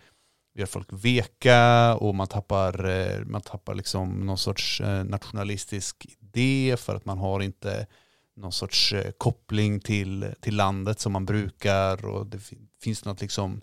[0.55, 6.95] gör folk veka och man tappar, eh, man tappar liksom någon sorts nationalistisk idé för
[6.95, 7.87] att man har inte
[8.35, 12.39] någon sorts koppling till, till landet som man brukar och det
[12.81, 13.61] finns något liksom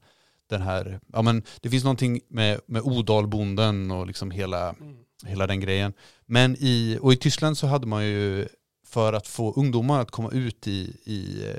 [0.51, 4.97] den här, ja men det finns någonting med, med Odalbonden och liksom hela, Mm.
[5.27, 5.93] hela den grejen.
[6.27, 8.49] Men i, och i Tyskland så hade man ju
[8.87, 11.57] för att få ungdomar att komma ut i, i eh,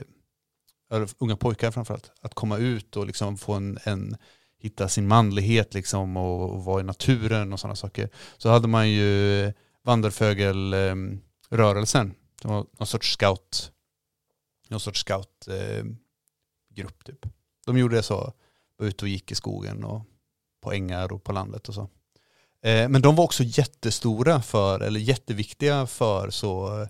[0.95, 4.17] eller unga pojkar framförallt, att komma ut och liksom få en, en
[4.60, 8.10] hitta sin manlighet liksom och, och vara i naturen och sådana saker.
[8.38, 13.71] Så hade man ju vandrefögelrörelsen, det var någon sorts scout,
[14.69, 15.97] någon sorts scoutgrupp
[16.77, 17.25] eh, typ.
[17.65, 18.34] De gjorde det så,
[18.82, 20.02] var ute och gick i skogen och
[20.63, 21.82] på ängar och på landet och så.
[22.63, 26.88] Eh, men de var också jättestora för, eller jätteviktiga för så eh,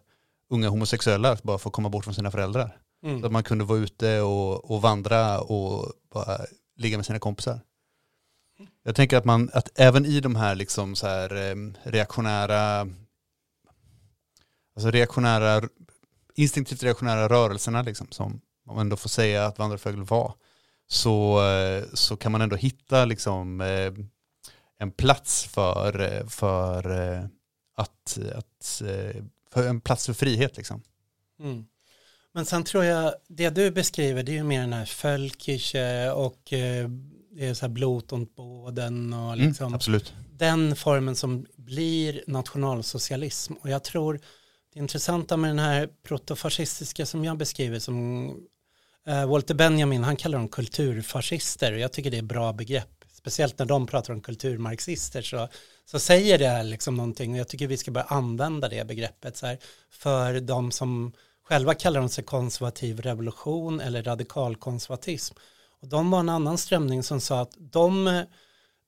[0.49, 2.77] unga homosexuella att bara få komma bort från sina föräldrar.
[3.04, 3.34] Så att Mm.
[3.34, 6.38] man kunde vara ute och, och vandra och bara
[6.75, 7.60] ligga med sina kompisar.
[8.84, 12.88] Jag tänker att man, att även i de här liksom så här eh, reaktionära,
[14.75, 15.62] alltså reaktionära,
[16.36, 20.34] instinktivt reaktionära rörelserna liksom, som man ändå får säga att Vandrarfögel var,
[20.91, 23.93] så, eh, så kan man ändå hitta liksom eh,
[24.77, 26.89] en plats för, eh, för
[27.75, 28.82] att, att
[29.54, 30.82] för en plats för frihet liksom.
[31.39, 31.65] Mm.
[32.34, 36.41] Men sen tror jag, det du beskriver det är ju mer den här Völkische och
[37.32, 40.13] det är så här blot und Boden och liksom Mm, absolut.
[40.38, 43.54] den formen som blir nationalsocialism.
[43.54, 44.19] Och jag tror
[44.73, 48.36] det intressanta med den här protofascistiska som jag beskriver som
[49.07, 53.05] Eh, Walter Benjamin, han kallar dem kulturfascister och jag tycker det är bra begrepp.
[53.11, 55.47] Speciellt när de pratar om kulturmarxister så,
[55.85, 59.45] så säger det liksom någonting och jag tycker vi ska börja använda det begreppet så
[59.45, 59.57] här,
[59.91, 61.11] för de som
[61.43, 65.35] själva kallar de sig konservativ revolution eller radikalkonservatism.
[65.81, 68.23] Och de var en annan strömning som sa att de eh,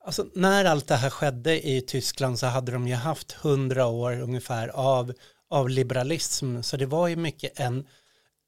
[0.05, 4.21] Alltså när allt det här skedde i Tyskland så hade de ju haft hundra år
[4.21, 5.13] ungefär av,
[5.49, 6.61] av liberalism.
[6.61, 7.87] Så det var ju mycket en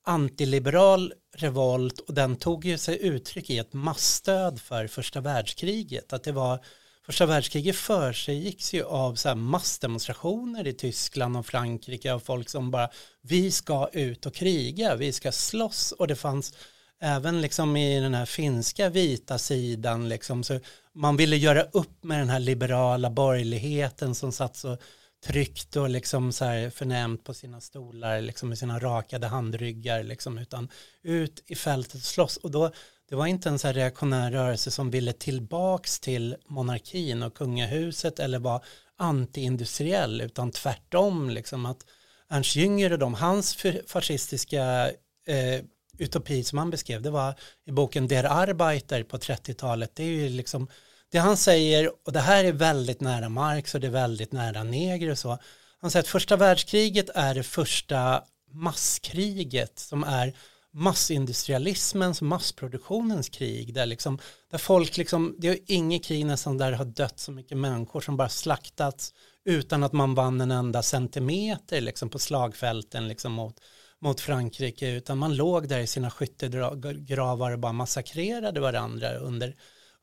[0.05, 6.13] antiliberal revolt och den tog ju sig uttryck i ett massstöd för första världskriget.
[6.13, 6.59] Att det var
[7.05, 12.49] Första världskriget för sig ju av så här massdemonstrationer i Tyskland och Frankrike av folk
[12.49, 12.89] som bara
[13.21, 16.53] vi ska ut och kriga, vi ska slåss och det fanns
[17.01, 20.59] även liksom i den här finska vita sidan liksom så
[20.95, 24.77] man ville göra upp med den här liberala borgerligheten som satt så
[25.25, 30.37] tryggt och liksom så här förnämt på sina stolar liksom med sina rakade handryggar liksom
[30.37, 30.69] utan
[31.03, 32.37] ut i fältet och slåss.
[32.37, 32.71] Och då
[33.09, 38.19] det var inte en så här reaktionär rörelse som ville tillbaks till monarkin och kungahuset
[38.19, 38.63] eller var
[38.97, 41.85] antiindustriell utan tvärtom liksom att
[42.29, 43.57] Ernst Jünger och de, hans
[43.87, 44.91] fascistiska
[45.27, 45.61] eh,
[45.97, 47.35] utopi som han beskrev, det var
[47.65, 50.67] i boken Der Arbeiter på 30-talet, det är ju liksom
[51.15, 54.63] det han säger, och det här är väldigt nära Marx och det är väldigt nära
[54.63, 55.37] Neger och så,
[55.81, 60.33] han säger att första världskriget är det första masskriget som är
[60.73, 64.19] massindustrialismens, massproduktionens krig där, liksom,
[64.51, 68.01] där folk liksom, det är inget krig nästan där det har dött så mycket människor
[68.01, 69.13] som bara slaktats
[69.45, 73.55] utan att man vann en enda centimeter liksom, på slagfälten liksom, mot,
[74.01, 79.55] mot Frankrike utan man låg där i sina skyttegravar och bara massakrerade varandra under,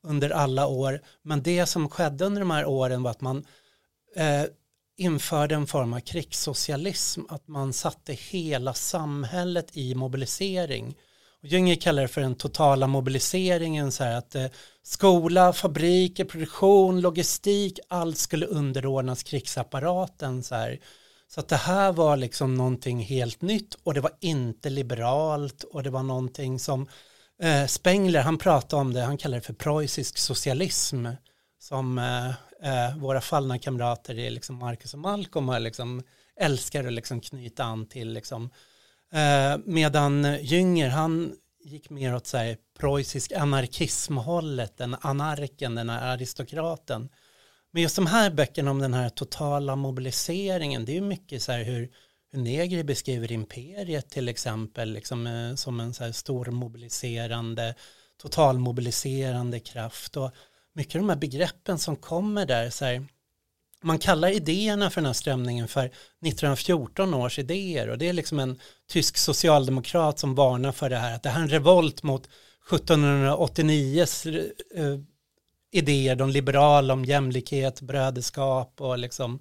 [0.03, 1.01] under alla år.
[1.23, 3.47] Men det som skedde under de här åren var att man
[4.17, 4.45] eh,
[4.97, 10.97] införde en form av krigssocialism, att man satte hela samhället i mobilisering.
[11.43, 14.47] Och Jünger kallar det för den totala mobiliseringen, så här att eh,
[14.83, 20.43] skola, fabriker, produktion, logistik, allt skulle underordnas krigsapparaten.
[20.43, 20.81] Så, här.
[21.29, 25.83] så att det här var liksom någonting helt nytt och det var inte liberalt och
[25.83, 26.89] det var någonting som
[27.43, 31.07] eh, Spengler, han pratade om det, han kallar det för preussisk socialism
[31.59, 32.29] som eh,
[32.63, 36.03] eh, våra fallna kamrater i liksom Marcus och Malcolm och liksom
[36.41, 38.51] älskar att liksom knyta an till liksom.
[39.13, 46.15] Eh, medan Jünger, han gick mer åt så här preussisk anarkismhållet, den anarken, den här
[46.15, 47.09] aristokraten.
[47.73, 51.53] Men just de här böckerna om den här totala mobiliseringen, det är ju mycket så
[51.53, 51.91] här hur
[52.33, 57.75] Negri beskriver imperiet till exempel, liksom, eh, som en så här stor mobiliserande,
[58.23, 60.17] totalmobiliserande kraft.
[60.17, 60.31] Och
[60.73, 63.07] mycket av de här begreppen som kommer där, så här,
[63.83, 68.39] man kallar idéerna för den här strömningen för 1914 års idéer och det är liksom
[68.39, 72.29] en tysk socialdemokrat som varnar för det här, att det här är en revolt mot
[72.71, 74.99] 1789s eh,
[75.71, 79.41] idéer, de liberala om jämlikhet, bröderskap och liksom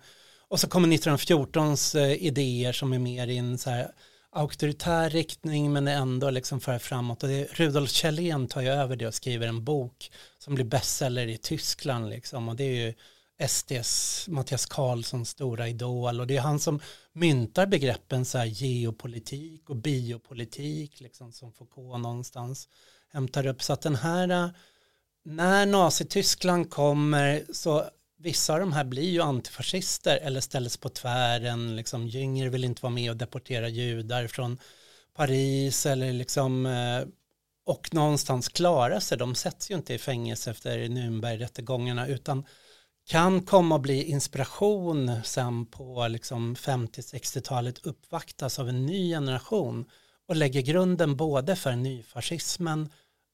[0.51, 3.91] och så kommer 1914s eh, idéer som är mer i en så här
[4.31, 7.23] auktoritär riktning men ändå liksom för framåt.
[7.23, 11.27] Och det, Rudolf Kjellén tar ju över det och skriver en bok som blir bestseller
[11.27, 12.49] i Tyskland liksom.
[12.49, 12.93] Och det är ju
[13.47, 16.19] SDs Mattias Karlssons stora idol.
[16.19, 16.79] Och det är han som
[17.13, 22.67] myntar begreppen så här geopolitik och biopolitik liksom som Foucault någonstans
[23.13, 23.63] hämtar upp.
[23.63, 24.49] Så att den här eh,
[25.25, 27.89] när Nazityskland kommer så
[28.21, 32.81] vissa av de här blir ju antifascister eller ställs på tvären, liksom Jünger vill inte
[32.81, 34.57] vara med och deportera judar från
[35.15, 37.03] Paris eller liksom eh,
[37.65, 42.45] och någonstans klara sig, de sätts ju inte i fängelse efter Nürnbergrättegångarna utan
[43.07, 49.85] kan komma att bli inspiration sen på liksom 50-60-talet uppvaktas av en ny generation
[50.27, 52.89] och lägger grunden både för nyfascismen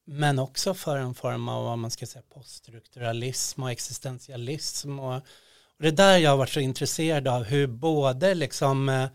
[0.08, 5.84] men också för en form av vad man ska säga poststrukturalism och existentialism och, och
[5.84, 9.08] det är där jag har varit så intresserad av hur både liksom eh,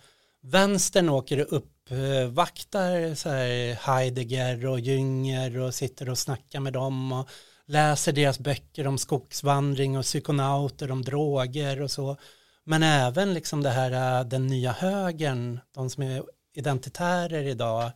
[0.43, 7.13] vänstern åker och uppvaktar så här Heidegger och Jünger och sitter och snackar med dem
[7.13, 7.29] och
[7.67, 12.17] läser deras böcker om skogsvandring och psykonauter, om droger och så.
[12.65, 16.23] Men även liksom det här eh, den nya högern, de som är
[16.55, 17.91] identitärer idag,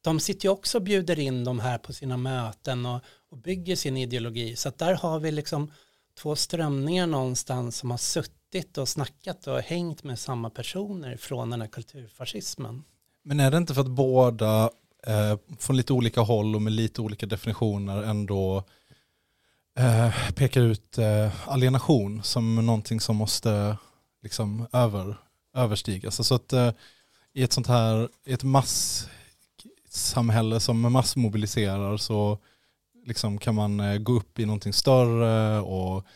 [0.00, 3.76] de sitter ju också och bjuder in de här på sina möten och, och bygger
[3.76, 4.56] sin ideologi.
[4.56, 5.72] Så att där har vi liksom
[6.18, 11.60] två strömningar någonstans som har suttit och snackat och hängt med samma personer från den
[11.60, 12.84] här kulturfascismen.
[13.22, 14.70] Men är det inte för att båda
[15.06, 18.64] eh, från lite olika håll och med lite olika definitioner ändå
[19.78, 23.76] eh, pekar ut eh, alienation som någonting som måste
[24.22, 25.16] liksom över,
[25.56, 26.20] överstigas?
[26.20, 26.72] Alltså att eh,
[27.32, 29.08] i ett sånt här, i ett mass
[29.92, 32.38] samhälle som massmobiliserar så
[33.06, 36.06] liksom kan man eh, gå upp i någonting större och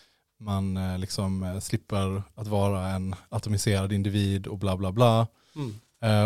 [0.41, 5.27] man eh, liksom eh, slipper att vara en atomiserad individ och bla bla bla.
[5.57, 5.75] Mm.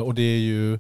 [0.05, 0.79] Och det är ju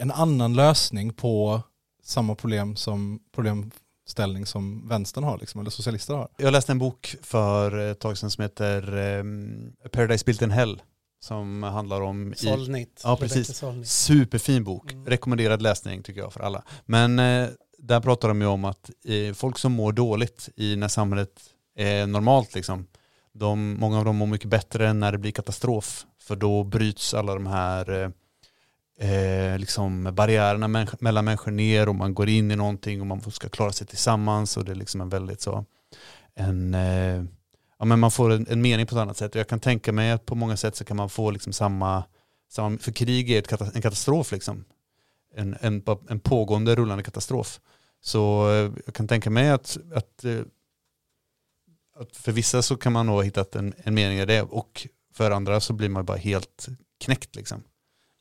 [0.00, 1.62] en annan lösning på
[2.02, 3.70] samma problem som, problem
[4.06, 6.28] ställning som vänstern har, liksom, eller socialister har.
[6.36, 10.82] Jag läste en bok för ett tag sedan som heter um, Paradise Built in Hell.
[11.20, 12.32] Som handlar om...
[12.32, 13.00] I, Solnit.
[13.04, 13.56] Ja, Rebecca precis.
[13.56, 13.88] Solnit.
[13.88, 14.92] superfin bok.
[14.92, 15.06] Mm.
[15.06, 16.64] Rekommenderad läsning tycker jag för alla.
[16.86, 20.88] Men eh, där pratar de ju om att eh, folk som mår dåligt i när
[20.88, 21.30] samhället
[21.76, 22.86] är normalt liksom.
[23.32, 26.06] De, många av dem mår mycket bättre när det blir katastrof.
[26.20, 27.90] För då bryts alla de här
[28.98, 33.06] eh, eh, liksom barriärerna människ- mellan människor ner och man går in i någonting och
[33.06, 35.64] man ska klara sig tillsammans och det är liksom en väldigt så
[36.34, 37.24] en eh,
[37.78, 39.92] ja men man får en, en mening på ett annat sätt och jag kan tänka
[39.92, 42.04] mig att på många sätt så kan man få liksom samma,
[42.50, 44.64] samma för krig är ett en katastrof liksom
[45.34, 47.60] en, en, en pågående rullande katastrof
[48.00, 50.40] så eh, jag kan tänka mig att, att, eh,
[51.96, 54.88] att för vissa så kan man nog ha hittat en, en mening i det och
[55.14, 56.68] för andra så blir man bara helt
[57.00, 57.62] knäckt liksom.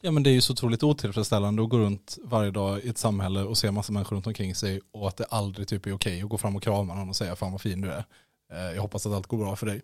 [0.02, 2.98] Ja men det är ju så otroligt otillfredsställande att gå runt varje dag i ett
[2.98, 6.22] samhälle och se massa människor runt omkring sig och att det aldrig typ är okej
[6.22, 8.06] att gå fram och krama någon och säga fan vad fin du är.
[8.52, 9.82] Eh, jag hoppas att allt går bra för dig.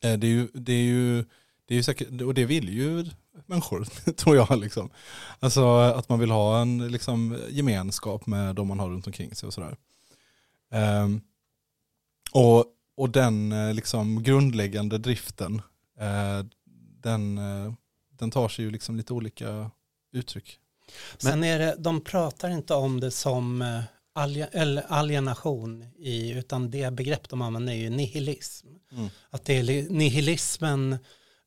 [0.00, 1.24] Eh, det är ju, det är ju,
[1.66, 3.06] det är ju säkert, och det vill ju
[3.46, 4.90] människor tror jag liksom.
[5.38, 9.46] Alltså att man vill ha en liksom, gemenskap med de man har runt omkring sig
[9.46, 9.76] och sådär.
[10.70, 11.20] Um,
[12.32, 12.64] och,
[12.96, 15.54] och den eh, liksom grundläggande driften,
[16.00, 16.46] uh,
[17.02, 17.72] den, uh,
[18.10, 19.70] den tar sig ju liksom lite olika
[20.12, 20.58] uttryck.
[21.18, 23.62] Sen är det, de pratar inte om det som
[24.18, 28.66] alien, alienation i, utan det begrepp de använder är ju nihilism.
[28.92, 29.08] Mm.
[29.30, 30.98] Att det är li- nihilismen,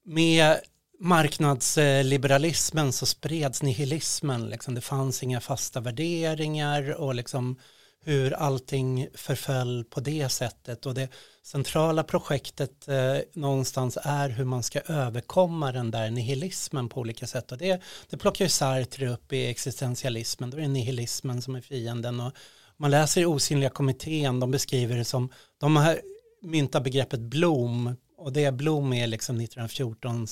[0.06, 0.58] med
[1.00, 4.76] marknadsliberalismen så spreds nihilismen, liksom.
[4.76, 7.58] det fanns inga fasta värderingar och liksom
[8.04, 11.10] hur allting förföll på det sättet och det
[11.44, 17.52] centrala projektet eh, någonstans är hur man ska överkomma den där nihilismen på olika sätt
[17.52, 21.62] och det, det plockar ju Sartre upp i existentialismen, då är det nihilismen som är
[21.62, 22.34] fienden och
[22.82, 26.02] man läser i Osynliga kommittén, de beskriver det som, de har
[26.42, 30.28] myntat begreppet Blom och det Blom är liksom 1914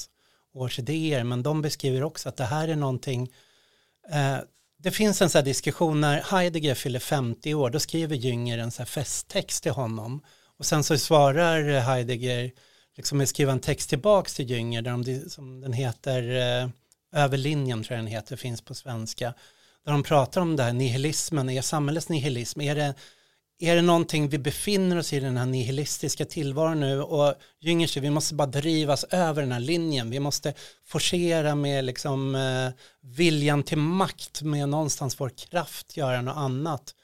[0.54, 3.34] års idéer men de beskriver också att det här är någonting
[4.12, 4.38] eh,
[4.82, 8.72] det finns en sån här diskussion när Heidegger fyller 50 år, då skriver Jünger en
[8.72, 10.22] sån här festtext till honom.
[10.58, 12.52] Och sen så svarar Heidegger,
[12.98, 16.24] liksom skriver skriva en text tillbaks till Jünger, där de, som den heter,
[16.64, 16.70] eh,
[17.12, 19.34] Över linjen tror jag den heter, finns på svenska.
[19.86, 22.94] Där de pratar om det här nihilismen, är samhällets nihilism, är det,
[23.60, 28.10] är det någonting vi befinner oss i den här nihilistiska tillvaron nu och Jünger vi
[28.10, 30.54] måste bara drivas över den här linjen, vi måste
[30.86, 32.70] forcera med liksom eh,
[33.02, 36.96] viljan till makt med någonstans vår kraft göra något annat.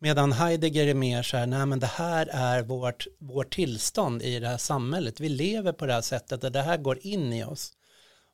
[0.00, 4.38] Medan Heidegger är mer så här, nej men det här är vårt, vårt tillstånd i
[4.38, 7.44] det här samhället, vi lever på det här sättet och det här går in i
[7.44, 7.72] oss.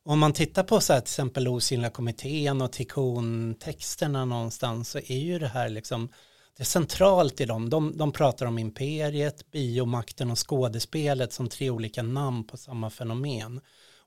[0.07, 5.17] Om man tittar på så här, till exempel Osynliga kommittén och Tikkun-texterna någonstans så är
[5.17, 6.09] ju det här liksom
[6.57, 7.69] det är centralt i dem.
[7.69, 13.61] De, de pratar om imperiet, biomakten och skådespelet som tre olika namn på samma fenomen.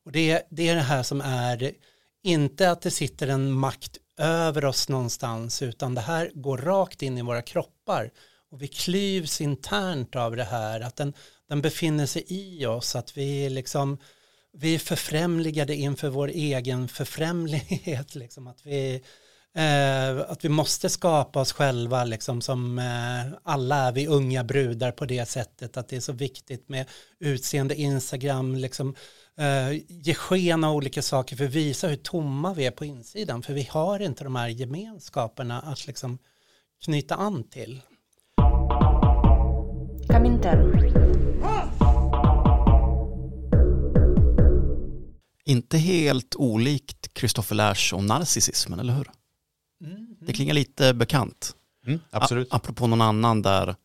[0.04, 1.72] Och det, det är det här som är,
[2.22, 7.18] inte att det sitter en makt över oss någonstans, utan det här går rakt in
[7.18, 8.10] i våra kroppar.
[8.50, 11.12] Och vi klyvs internt av det här, att den,
[11.48, 13.98] den befinner sig i oss, att vi liksom,
[14.60, 19.02] vi är förfrämligade inför vår egen förfrämlighet, liksom, att vi
[19.54, 24.92] Eh, att vi måste skapa oss själva liksom som eh, alla är vi unga brudar
[24.92, 26.86] på det sättet att det är så viktigt med
[27.20, 28.94] utseende Instagram liksom
[29.38, 33.42] eh, ge sken av olika saker för att visa hur tomma vi är på insidan
[33.42, 36.18] för vi har inte de här gemenskaperna att liksom
[36.84, 37.80] knyta an till.
[40.08, 41.27] Comintern.
[45.48, 49.10] Inte helt olikt Christopher Lash och narcissismen, eller hur?
[50.20, 51.54] Det klingar lite bekant.
[51.86, 52.52] Mm, absolut.
[52.52, 53.76] A- apropå någon annan där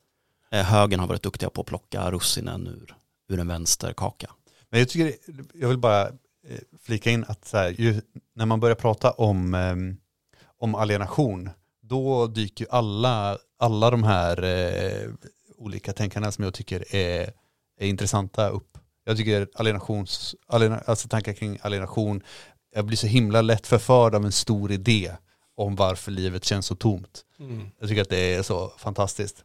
[0.51, 2.95] eh, högern har varit duktiga på att plocka russinen ur,
[3.29, 4.29] ur en vänsterkaka.
[4.69, 5.15] Men jag tycker,
[5.53, 6.07] jag vill bara
[6.47, 8.01] eh, flika in att så här, ju,
[8.35, 9.75] när man börjar prata om, eh,
[10.57, 11.49] om alienation,
[11.81, 15.09] då dyker ju alla, alla de här eh,
[15.57, 17.33] olika tänkarna som jag tycker är,
[17.79, 18.72] är intressanta upp.
[19.05, 22.21] Jag tycker alienations, aliena, alltså tankar kring alienation,
[22.75, 25.11] jag blir så himla lätt förförd av en stor idé
[25.55, 27.21] om varför livet känns så tomt.
[27.79, 29.43] Jag tycker att det är så fantastiskt.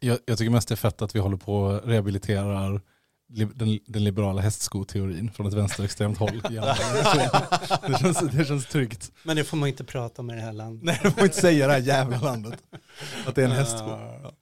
[0.00, 2.80] Jag, jag tycker mest det är fett att vi håller på och rehabiliterar
[3.28, 6.42] li, den, den liberala hästskoteorin från ett vänsterextremt håll.
[7.86, 9.12] Det, känns, det känns tryggt.
[9.22, 10.84] Men det får man inte prata om i det här landet.
[10.84, 12.62] Nej, du får inte säga det här jävla landet.
[13.26, 13.88] Att det är en hästsko.
[13.88, 14.32] Ja.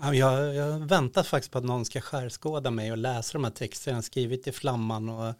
[0.00, 3.50] Ja, Jag, jag väntar faktiskt på att någon ska skärskåda mig och läsa de här
[3.50, 5.34] texterna jag skrivit i Flamman och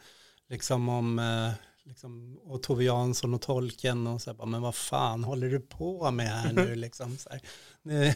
[0.48, 1.50] liksom om eh,
[1.84, 5.60] liksom, och Tove Jansson och tolken och så här, bara, men vad fan håller du
[5.60, 7.40] på med här nu liksom så här.
[7.82, 8.14] Nu-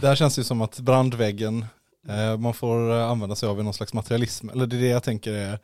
[0.00, 1.64] Det här känns ju som att brandväggen,
[2.08, 4.48] eh, man får eh, använda sig av i någon slags materialism.
[4.48, 5.58] Eller det är det jag tänker är,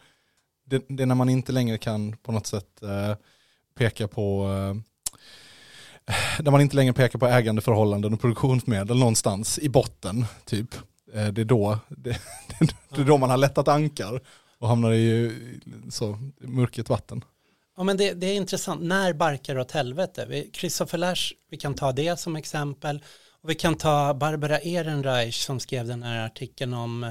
[0.66, 3.16] det, det är när man inte längre kan på något sätt eh,
[3.74, 4.82] peka på, eh,
[6.38, 10.74] där man inte längre pekar på ägandeförhållanden och produktionsmedel någonstans i botten, typ.
[11.14, 12.20] Eh, det, är då, det,
[12.94, 14.20] det är då man har lättat ankar
[14.58, 15.32] och hamnar i
[15.90, 17.24] så, mörket vatten.
[17.76, 20.26] Ja men det, det är intressant, när barkar det åt helvete?
[20.28, 23.02] Vi- Christopher Lash, vi kan ta det som exempel.
[23.42, 27.04] Och vi kan ta Barbara Ehrenreich som skrev den här artikeln om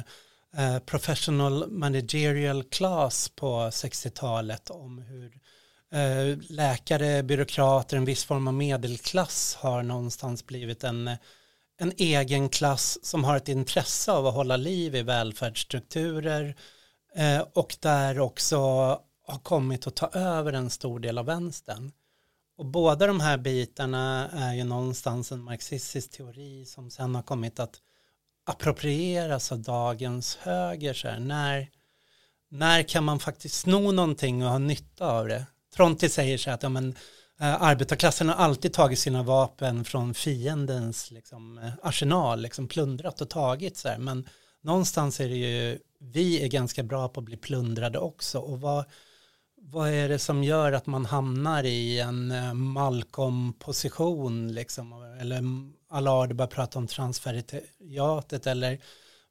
[0.58, 5.40] eh, professional managerial class på 60-talet om hur eh,
[5.92, 11.10] Eh, läkare, byråkrater, en viss form av medelklass har någonstans blivit en,
[11.80, 16.56] en egen klass som har ett intresse av att hålla liv i välfärdsstrukturer
[17.16, 18.58] eh, och där också
[19.28, 21.92] har kommit att ta över en stor del av vänstern.
[22.58, 27.60] Och båda de här bitarna är ju någonstans en marxistisk teori som sen har kommit
[27.60, 27.82] att
[28.46, 30.94] approprieras av dagens höger.
[30.94, 31.70] Så här, när,
[32.50, 35.46] när kan man faktiskt sno någonting och ha nytta av det?
[35.78, 36.96] Fronti säger så här att ja, men,
[37.40, 43.30] eh, arbetarklassen har alltid tagit sina vapen från fiendens liksom, eh, arsenal, liksom plundrat och
[43.30, 43.98] tagit så här.
[43.98, 44.30] Men
[44.62, 48.40] någonstans är det ju, vi är ganska bra på att bli plundrade också.
[48.40, 48.86] Och vad,
[49.62, 55.18] vad är det som gör att man hamnar i en eh, Malcolm-position liksom?
[55.22, 55.44] Eller
[55.90, 58.80] Allard bara prata om transferiatet eller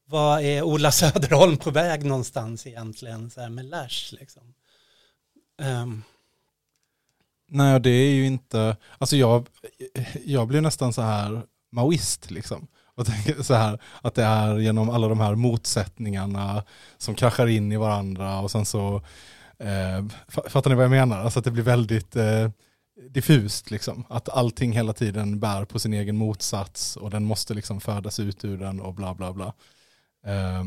[0.05, 4.55] vad är Ola Söderholm på väg någonstans egentligen så här med Lash liksom?
[5.59, 6.03] Um.
[7.49, 9.47] Nej, det är ju inte, alltså jag,
[10.25, 11.43] jag blir nästan så här
[11.73, 12.67] maoist liksom.
[12.97, 16.65] Och tänker så här att det är genom alla de här motsättningarna
[16.99, 19.03] som kraschar in i varandra och sen så,
[19.59, 21.19] eh, fattar ni vad jag menar?
[21.21, 22.51] Alltså att det blir väldigt eh,
[23.11, 24.05] diffust liksom.
[24.09, 28.45] Att allting hela tiden bär på sin egen motsats och den måste liksom födas ut
[28.45, 29.55] ur den och bla bla bla.
[30.27, 30.65] Eh,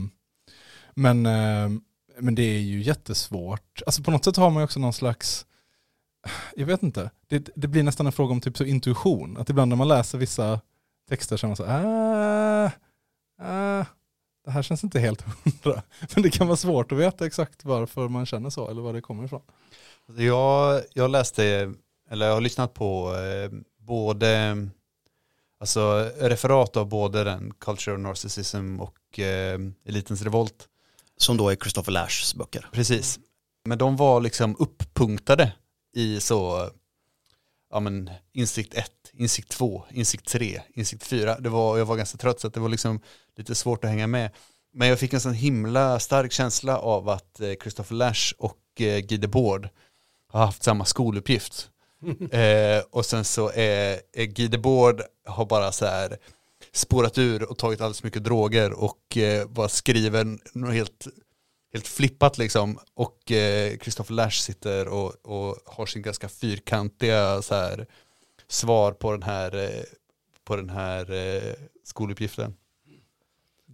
[0.94, 1.82] men, ehm,
[2.20, 3.82] men det är ju jättesvårt.
[3.86, 5.46] Alltså på något sätt har man ju också någon slags
[6.56, 7.12] jag vet inte.
[7.28, 9.38] Det, det blir nästan en fråga om typ så intuition.
[9.38, 10.60] Att ibland när man läser vissa
[11.10, 12.72] texter så är man så ah,
[13.42, 13.86] ah,
[14.46, 15.82] det här känns inte helt hundra.
[16.14, 19.02] Men det kan vara svårt att veta exakt varför man känner så eller var det
[19.02, 19.42] kommer ifrån.
[20.08, 21.74] Alltså Jag, jag läste,
[22.10, 24.58] eller jag har lyssnat på eh, både,
[25.60, 30.68] alltså referat av både den Culture of Narcissism och eh, Elitens Revolt.
[31.18, 32.70] Som då är Christopher Lashs böcker.
[32.72, 33.20] Precis.
[33.66, 35.54] Men de var liksom uppunktade
[36.00, 36.70] i så,
[37.70, 41.40] ja men insikt 1, insikt 2, insikt 3, insikt 4.
[41.40, 43.02] Det var, jag var ganska trött så att det var liksom
[43.36, 44.32] lite svårt att hänga med.
[44.74, 49.00] Men jag fick en sån himla stark känsla av att eh, Christopher Lash och eh,
[49.00, 49.70] Guy Debord
[50.28, 51.70] har haft samma skoluppgift.
[52.32, 56.18] eh, och sen så är, är Guy Debord har bara så här
[56.72, 61.08] spårat ur och tagit alldeles mycket droger och eh, bara skriver något helt
[61.74, 67.56] helt flippat liksom och eh, Christopher Lash sitter och, och har sin ganska fyrkantiga så
[67.56, 67.86] här,
[68.48, 69.84] svar på den här, eh,
[70.46, 71.54] på den här eh,
[71.84, 72.54] skoluppgiften.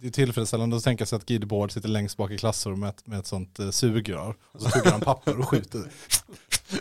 [0.00, 3.18] Det är tillfredsställande att tänka sig att Guy Debord sitter längst bak i klassrummet med
[3.18, 4.34] ett sånt eh, sugrör.
[4.52, 5.90] Och så tuggar han papper och skjuter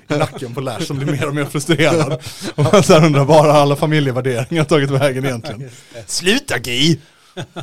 [0.07, 2.13] i nacken på Lash som blir mer och mer frustrerad.
[2.55, 5.70] Och man så här undrar bara alla familjevärderingar har tagit vägen egentligen.
[6.05, 6.99] Sluta Guy!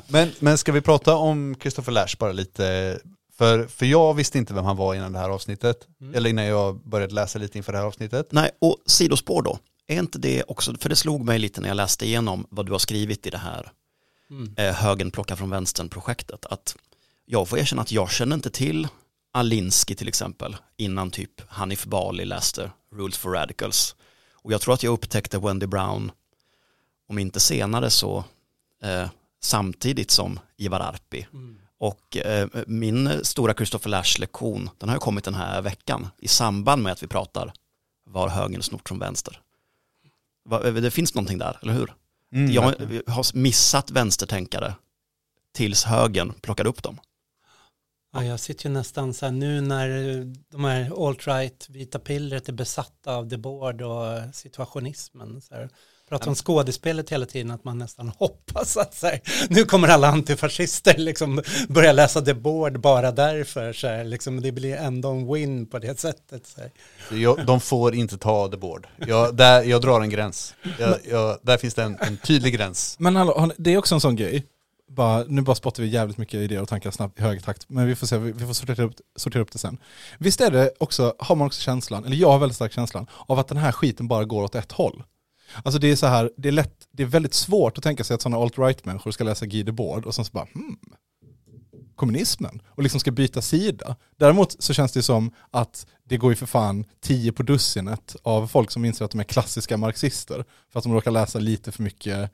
[0.08, 2.98] Men, men ska vi prata om Christopher Lash bara lite?
[3.42, 5.88] För, för jag visste inte vem han var innan det här avsnittet.
[6.14, 8.32] Eller innan jag började läsa lite inför det här avsnittet.
[8.32, 9.58] Nej, och sidospår då.
[9.86, 12.72] Är inte det också, för det slog mig lite när jag läste igenom vad du
[12.72, 13.72] har skrivit i det här
[14.30, 14.54] mm.
[14.56, 16.46] eh, högen plocka från vänstern-projektet.
[16.46, 16.76] Att
[17.26, 18.88] jag får erkänna att jag kände inte till
[19.32, 23.96] Alinsky till exempel innan typ Hanif Bali läste Rules for Radicals.
[24.32, 26.12] Och jag tror att jag upptäckte Wendy Brown,
[27.08, 28.24] om inte senare så
[28.82, 29.08] eh,
[29.40, 31.26] samtidigt som Ivar Arpi.
[31.32, 31.58] Mm.
[31.82, 36.82] Och eh, min stora Christopher Lash-lektion, den har ju kommit den här veckan i samband
[36.82, 37.52] med att vi pratar
[38.04, 39.40] var högern snort från vänster.
[40.44, 41.94] Va, det finns någonting där, eller hur?
[42.32, 42.62] Mm, jag
[43.06, 44.74] har missat vänstertänkare
[45.52, 47.00] tills högern plockade upp dem.
[48.12, 49.88] Ja, jag sitter ju nästan så här nu när
[50.50, 55.40] de här alt-right vita pillret är besatta av Debord och situationismen.
[55.40, 55.68] Så här,
[56.12, 60.08] pratar om skådespelet hela tiden att man nästan hoppas att så här, nu kommer alla
[60.08, 63.72] antifascister liksom börja läsa Debord bara därför.
[63.72, 66.46] Så här, liksom, det blir ändå en win på det sättet.
[66.46, 66.60] Så.
[67.14, 68.86] Jag, de får inte ta the board.
[69.06, 70.54] Jag, där, jag drar en gräns.
[70.78, 72.96] Jag, jag, där finns det en, en tydlig gräns.
[72.98, 74.46] Men hallå, det är också en sån grej.
[74.88, 77.68] bara, nu bara spottar vi jävligt mycket idéer och tankar snabbt i hög takt.
[77.68, 79.78] Men vi får se, vi vi får sortera upp, sortera upp det sen.
[80.18, 83.38] Visst är det också, har man också känslan, eller jag har väldigt stark känslan, av
[83.38, 85.02] att den här skiten bara går åt ett håll.
[85.64, 88.14] Alltså det är så här, det är lätt, det är väldigt svårt att tänka sig
[88.14, 90.76] att sådana alt-right-människor ska läsa Guy Debord och sen så bara, hmm,
[91.96, 93.96] kommunismen och liksom ska byta sida.
[94.16, 98.46] Däremot så känns det som att det går ju för fan tio på dussinet av
[98.46, 101.82] folk som inser att de är klassiska marxister för att de råkar läsa lite för
[101.82, 102.30] mycket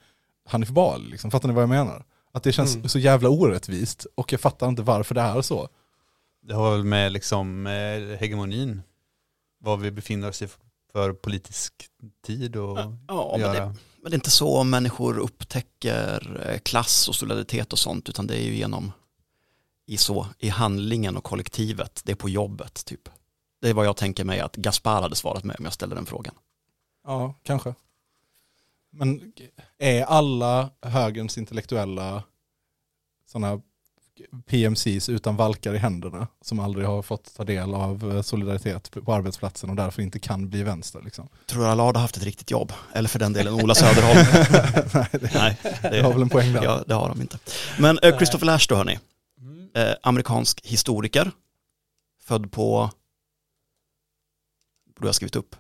[0.46, 1.10] Hanif Bali.
[1.10, 1.30] Liksom.
[1.30, 2.04] Fattar ni vad jag menar?
[2.32, 2.88] Att det känns Mm.
[2.88, 5.68] så jävla orättvist och jag fattar inte varför det är så.
[6.42, 7.66] Det har väl med liksom
[8.20, 8.82] hegemonin,
[9.60, 10.48] vad vi befinner oss i
[10.98, 11.72] för politisk
[12.26, 12.78] tid och
[13.08, 13.66] Ja, men det, göra.
[14.02, 18.36] men det är inte så människor upptäcker eh, klass och solidaritet och sånt, utan det
[18.36, 18.92] är ju genom
[19.86, 23.08] i så, i handlingen och kollektivet, det är på jobbet typ.
[23.60, 26.06] Det är vad jag tänker mig att Gaspar hade svarat med om jag ställde den
[26.06, 26.34] frågan.
[27.04, 27.74] Ja, kanske.
[28.90, 29.32] Men
[29.78, 32.22] är alla högerns intellektuella
[33.26, 33.62] sådana
[34.46, 39.12] PMCs utan valkar i händerna som aldrig har fått ta del av eh, solidaritet på
[39.14, 41.28] arbetsplatsen och därför inte kan bli vänster liksom?
[41.46, 42.72] Tror du Allard har haft ett riktigt jobb?
[42.92, 44.18] Eller för den delen Ola Söderholm?
[44.94, 45.58] Nej, det, Nej,
[45.92, 46.62] det har väl en poäng där.
[46.64, 47.38] ja, det har de inte.
[47.78, 48.98] Men eh, Christopher Lash då hörni,
[49.40, 49.68] Mm.
[49.74, 51.30] eh, amerikansk historiker,
[52.24, 52.90] född på,
[54.96, 55.56] borde jag skrivit upp?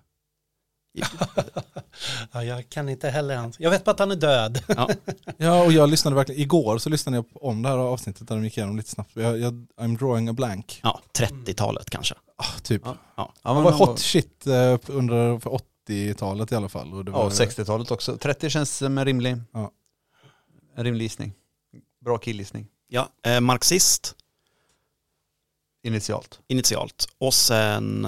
[2.32, 3.56] Ja, jag kan inte heller hans.
[3.60, 4.62] Jag vet bara att han är död.
[5.36, 8.44] Ja, och jag lyssnade verkligen, igår så lyssnade jag om det här avsnittet där de
[8.44, 9.10] gick igenom lite snabbt.
[9.14, 10.80] Jag, jag, I'm drawing a blank.
[10.82, 12.14] Ja, 30-talet kanske.
[12.36, 12.82] Ah, typ.
[12.84, 13.32] Ja, ja.
[13.42, 16.94] Ja, Det var hot shit eh, under för 80-talet i alla fall.
[16.94, 18.16] Och det Ja, var, och 60-talet också.
[18.16, 19.70] 30 känns som en rimlig, Ja.
[20.76, 21.32] en rimlig gissning.
[22.04, 24.14] Bra killgissning, ja eh, marxist
[25.82, 26.40] initialt.
[26.48, 28.04] initialt och sen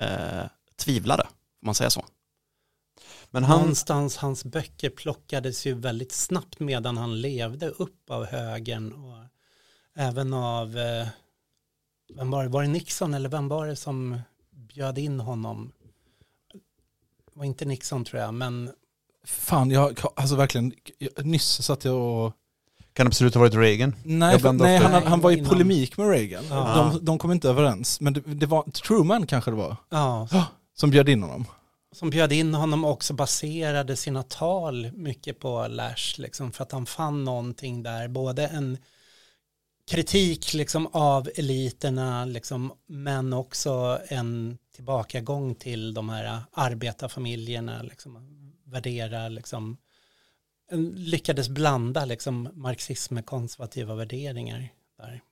[0.00, 0.44] eh,
[0.76, 1.26] tvivlare,
[1.60, 2.04] får man säga så?
[3.30, 8.92] Men han, Någonstans hans böcker plockades ju väldigt snabbt medan han levde upp av högern
[8.92, 9.24] och
[9.96, 11.08] även av, eh,
[12.14, 15.72] vem var det, var det Nixon eller vem var det som bjöd in honom?
[17.24, 18.70] Det var inte Nixon tror jag, men
[19.24, 22.32] Fan, jag, alltså verkligen, jag, nyss satt jag och...
[22.92, 23.94] kan absolut ha varit Reagan.
[24.04, 26.44] Nej, för, nej han, han var i polemik med Reagan.
[26.50, 26.90] Ja.
[26.92, 28.00] De, de kom inte överens.
[28.00, 30.28] Men det, det var Truman kanske det var, ja,
[30.80, 31.46] som bjöd in honom.
[31.92, 36.72] som bjöd in honom och också baserade sina tal mycket på Lash, liksom, för att
[36.72, 38.78] han fann någonting där, både en
[39.90, 49.28] kritik liksom, av eliterna, liksom, men också en tillbakagång till de här arbetarfamiljerna, liksom, värdera,
[49.28, 49.76] liksom,
[50.94, 54.68] lyckades blanda liksom, marxism med konservativa värderingar.
[54.98, 55.22] Där.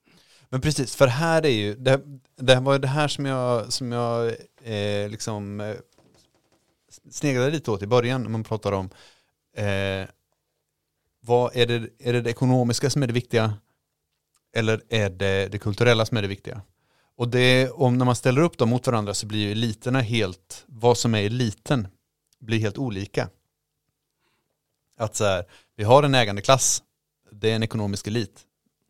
[0.48, 2.00] Men precis, för här är ju, det,
[2.36, 4.26] det var det här som jag, som jag
[4.62, 5.76] eh, liksom eh,
[7.10, 8.90] sneglade lite åt i början när man pratar om
[9.56, 10.08] eh,
[11.20, 13.54] vad är det, är det det ekonomiska som är det viktiga
[14.56, 16.62] eller är det det kulturella som är det viktiga?
[17.16, 20.64] Och det, om när man ställer upp dem mot varandra så blir ju eliterna helt,
[20.66, 21.88] vad som är eliten
[22.38, 23.28] blir helt olika.
[24.96, 25.44] Att så här,
[25.76, 26.82] vi har en ägande klass,
[27.30, 28.40] det är en ekonomisk elit.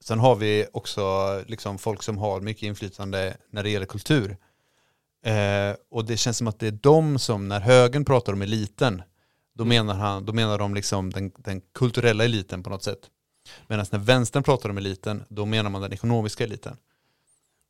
[0.01, 1.05] Sen har vi också
[1.47, 4.37] liksom folk som har mycket inflytande när det gäller kultur.
[5.25, 9.03] Eh, och det känns som att det är de som, när högern pratar om eliten,
[9.55, 13.11] då menar, han, då menar de liksom den, den kulturella eliten på något sätt.
[13.67, 16.77] Medan när vänstern pratar om eliten, då menar man den ekonomiska eliten.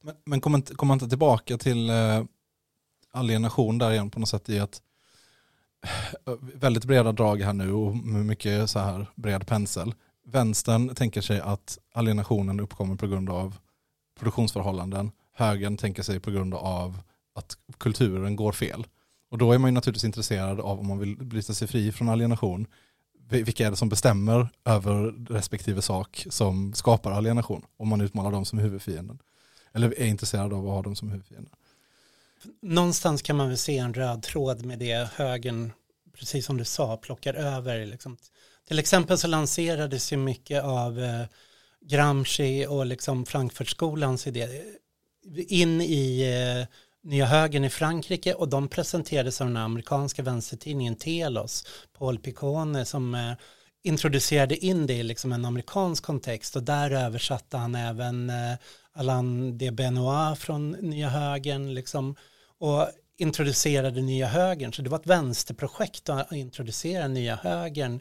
[0.03, 2.25] Men, men kommer inte, man inte tillbaka till eh,
[3.13, 4.83] alienation där igen på något sätt i att
[6.27, 9.95] eh, väldigt breda drag här nu och mycket så här bred pensel.
[10.29, 13.57] Vänstern tänker sig att alienationen uppkommer på grund av
[14.19, 15.11] produktionsförhållanden.
[15.33, 16.99] Högern tänker sig på grund av
[17.35, 18.87] att kulturen går fel.
[19.31, 22.09] Och då är man ju naturligtvis intresserad av om man vill bryta sig fri från
[22.09, 22.67] alienation.
[23.29, 27.63] Vilka är det som bestämmer över respektive sak som skapar alienation?
[27.77, 29.19] Om man utmålar dem som huvudfienden.
[29.73, 31.53] Eller är intresserad av att ha dem som huvudfienden.
[32.63, 35.73] Någonstans kan man väl se en röd tråd med det högern,
[36.13, 37.87] precis som du sa, plockar över.
[37.87, 38.17] Liksom.
[38.69, 41.23] Till exempel så lanserades ju mycket av eh,
[41.81, 44.49] Gramsci och liksom Frankfurtskolans idé eh,
[45.49, 51.67] in i eh, Nya högern i Frankrike och de presenterades av den amerikanska vänstertidningen Telos,
[51.99, 53.33] Paul Picone som eh,
[53.85, 58.55] introducerade in det i liksom en amerikansk kontext och där översatte han även eh,
[58.93, 62.17] Alain de Benoit från Nya högern liksom,
[62.59, 62.89] och
[63.19, 64.73] introducerade Nya högern.
[64.73, 68.01] Så det var ett vänsterprojekt att introducera Nya högern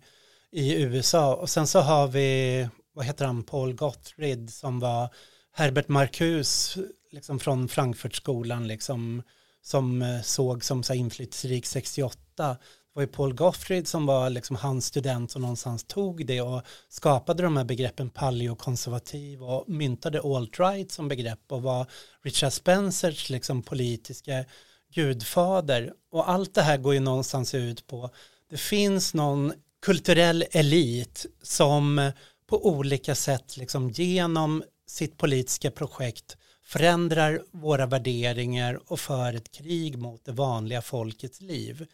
[0.56, 1.36] i USA.
[1.36, 5.10] Och sen så har vi, vad heter han, Paul Gottfried som var
[5.53, 6.80] Herbert Marcuse
[7.12, 9.24] liksom från Frankfurtskolan liksom,
[9.62, 12.18] som eh, såg som så inflytelserik 68.
[12.38, 12.58] Det
[12.93, 17.43] var ju Paul Gottfried som var liksom hans student som någonstans tog det och skapade
[17.43, 21.88] de här begreppen paleokonservativ och myntade alt-right som begrepp och var
[22.24, 24.45] Richard Spencers liksom politiska
[24.93, 25.93] gudfader.
[26.12, 28.10] Och allt det här går ju någonstans ut på,
[28.49, 29.53] det finns någon
[29.86, 32.12] kulturell elit som
[32.50, 39.98] på olika sätt liksom genom sitt politiska projekt förändrar våra värderingar och för ett krig
[39.98, 41.86] mot det vanliga folkets liv.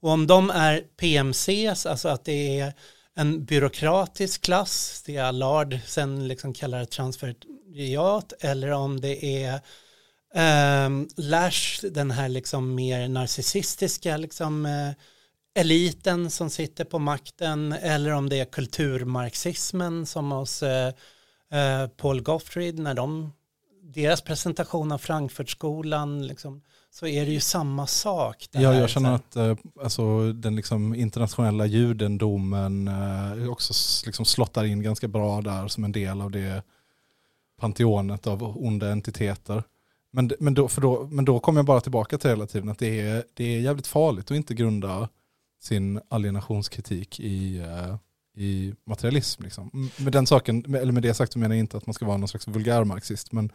[0.00, 2.72] Och om de är PMCs, alltså att det är
[3.14, 9.54] en byråkratisk klass, det Allard sen liksom kallar det transferiat, eller om det är
[10.34, 14.92] eh, Lash, den här liksom mer narcissistiska liksom, eh,
[15.54, 20.92] eliten som sitter på makten, eller om det är kulturmarxismen som hos eh,
[21.52, 23.32] eh, Paul Gottfried, när de,
[23.82, 28.48] deras presentation av Frankfurtskolan, liksom, så är det ju samma sak.
[28.50, 29.16] Ja, här, jag känner här.
[29.16, 33.72] att eh, alltså, den liksom internationella judendomen eh, också
[34.06, 36.62] liksom slottar in ganska bra där som en del av det
[37.60, 39.62] panteonet av onda entiteter.
[40.12, 42.78] Men, men, då, för då, men då kommer jag bara tillbaka till hela tiden att
[42.78, 45.08] det är, det är jävligt farligt att inte grunda
[45.60, 47.96] sin alienationskritik i, eh,
[48.36, 49.42] i materialism.
[49.42, 49.90] Liksom.
[49.96, 52.16] Med, den saken, eller med det sagt så menar jag inte att man ska vara
[52.16, 53.52] någon slags vulgär marxist, men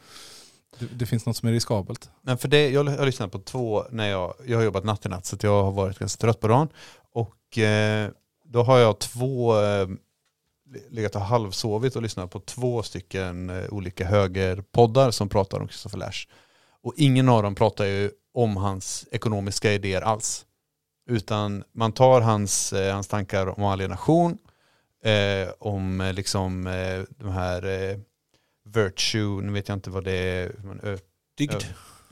[0.79, 2.09] det, det finns något som är riskabelt.
[2.21, 5.09] Men för det, jag har lyssnat på två när jag, jag har jobbat natt i
[5.09, 6.69] natt så jag har varit ganska trött på dagen.
[7.11, 8.09] Och eh,
[8.45, 9.87] då har jag två, eh,
[10.89, 15.97] legat och halvsovit och lyssnat på två stycken eh, olika högerpoddar som pratar om Christopher
[15.97, 16.27] Lash.
[16.81, 20.45] Och ingen av dem pratar ju om hans ekonomiska idéer alls.
[21.07, 24.37] Utan man tar hans, eh, hans tankar om alienation,
[25.03, 27.97] eh, om eh, liksom eh, de här eh,
[28.65, 30.97] virtue, nu vet jag inte vad det är, man ö-
[31.37, 31.63] Dygd.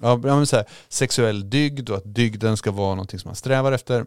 [0.01, 3.35] Ja, ja men så här, sexuell dygd och att dygden ska vara någonting som man
[3.35, 4.05] strävar efter.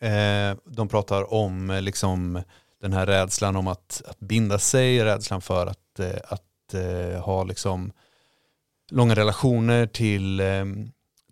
[0.00, 2.42] Eh, de pratar om eh, liksom
[2.80, 6.42] den här rädslan om att, att binda sig, rädslan för att, att
[7.24, 7.92] ha liksom
[8.90, 10.42] långa relationer till,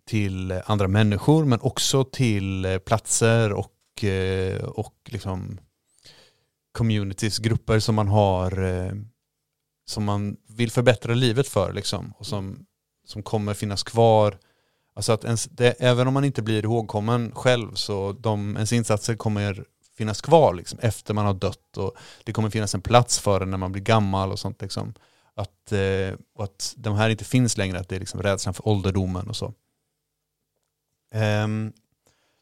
[0.07, 5.59] till andra människor men också till eh, platser och, eh, och liksom
[6.73, 8.93] communities, grupper som man har eh,
[9.89, 12.67] som man vill förbättra livet för liksom, och som,
[13.07, 14.39] som kommer finnas kvar.
[14.95, 19.15] Alltså att ens, det, även om man inte blir ihågkommen själv så de, ens insatser
[19.15, 19.65] kommer
[19.97, 23.51] finnas kvar liksom, efter man har dött och det kommer finnas en plats för en
[23.51, 24.63] när man blir gammal och sånt.
[24.63, 24.95] Liksom.
[25.35, 28.69] Att, eh, och att de här inte finns längre, att det är liksom rädslan för
[28.69, 29.55] ålderdomen och så.
[31.45, 31.73] Um,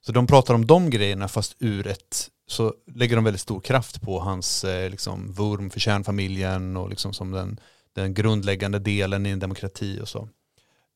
[0.06, 4.02] så de pratar om de grejerna fast ur ett, så lägger de väldigt stor kraft
[4.02, 7.60] på hans eh, liksom, vurm för kärnfamiljen och liksom som den,
[7.92, 10.28] den grundläggande delen i en demokrati och så.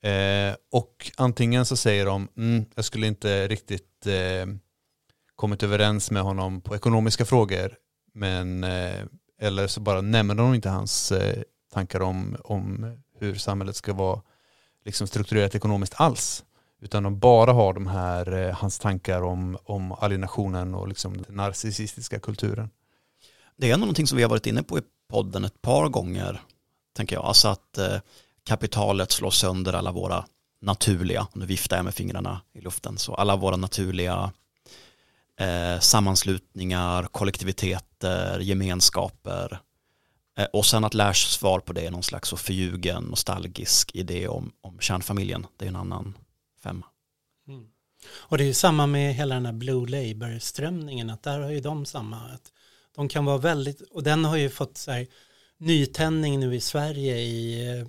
[0.08, 4.46] Eh, och antingen så säger de, mm, jag skulle inte riktigt eh,
[5.34, 7.74] kommit överens med honom på ekonomiska frågor,
[8.14, 9.04] men eh,
[9.40, 14.22] eller så bara nämner de inte hans eh, tankar om, om hur samhället ska vara
[14.84, 16.44] liksom strukturerat ekonomiskt alls.
[16.80, 21.36] Utan de bara har de här, eh, hans tankar om, om alienationen och liksom den
[21.36, 22.70] narcissistiska kulturen.
[23.56, 26.42] Det är någonting som vi har varit inne på i podden ett par gånger,
[26.96, 27.24] tänker jag.
[27.24, 27.96] Alltså att eh,
[28.44, 30.24] kapitalet slår sönder alla våra
[30.60, 34.32] naturliga, nu viftar jag med fingrarna i luften, så alla våra naturliga
[35.40, 39.60] eh, sammanslutningar, kollektiviteter, gemenskaper.
[40.38, 44.28] Eh, och sen att Lashs svar på det är någon slags så förljugen, nostalgisk idé
[44.28, 45.46] om, om kärnfamiljen.
[45.56, 46.14] Det är en annan
[46.58, 46.86] femma.
[47.48, 47.66] Mm.
[48.10, 51.60] Och det är ju samma med hela den här Blue Labour-strömningen, att där har ju
[51.60, 52.52] de samma, att
[52.94, 55.06] de kan vara väldigt, och den har ju fått så här,
[55.58, 57.86] nytändning nu i Sverige i eh,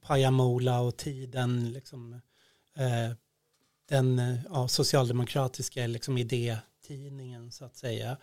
[0.00, 2.12] Pajamola och tiden, liksom,
[2.76, 3.16] eh,
[3.88, 8.16] den eh, ja, socialdemokratiska liksom, idétidningen så att säga.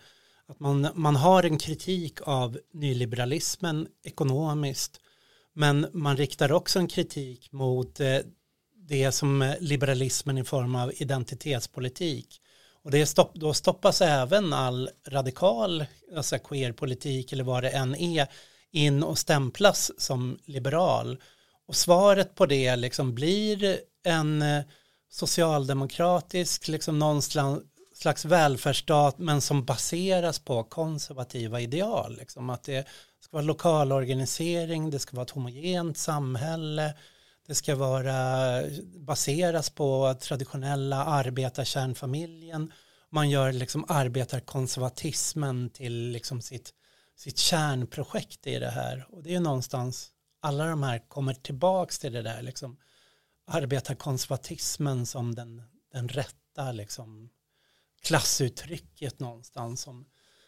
[0.46, 5.00] Att man, man har en kritik av nyliberalismen ekonomiskt,
[5.52, 8.18] men man riktar också en kritik mot eh,
[8.90, 12.40] det som liberalismen i form av identitetspolitik.
[12.82, 15.84] Och det stopp, då stoppas även all radikal
[16.16, 18.26] alltså queerpolitik eller vad det än är
[18.70, 21.22] in och stämplas som liberal.
[21.66, 24.62] Och svaret på det liksom blir en eh,
[25.10, 27.22] socialdemokratisk, liksom någon
[27.94, 32.16] slags välfärdsstat men som baseras på konservativa ideal.
[32.16, 32.88] Liksom att det
[33.20, 36.94] ska vara lokalorganisering, det ska vara ett homogent samhälle,
[37.50, 38.62] det ska vara
[38.96, 42.72] baseras på traditionella arbetarkärnfamiljen.
[43.10, 46.74] Man gör liksom arbetarkonservatismen till liksom sitt,
[47.16, 49.06] sitt kärnprojekt i det här.
[49.10, 52.76] Och det är ju någonstans, alla de här kommer tillbaks till det där liksom
[53.46, 57.30] arbetarkonservatismen som den, den rätta liksom
[58.02, 60.06] klassuttrycket någonstans som,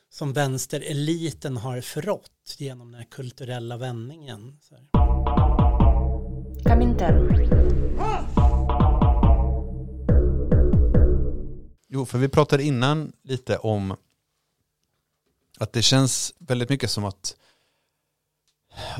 [0.09, 4.59] som vänstereliten har förrått genom den här kulturella vändningen.
[4.61, 5.02] Så
[6.65, 7.49] Komintern.
[11.89, 13.97] Jo, för vi pratade innan lite om
[15.59, 17.37] att det känns väldigt mycket som att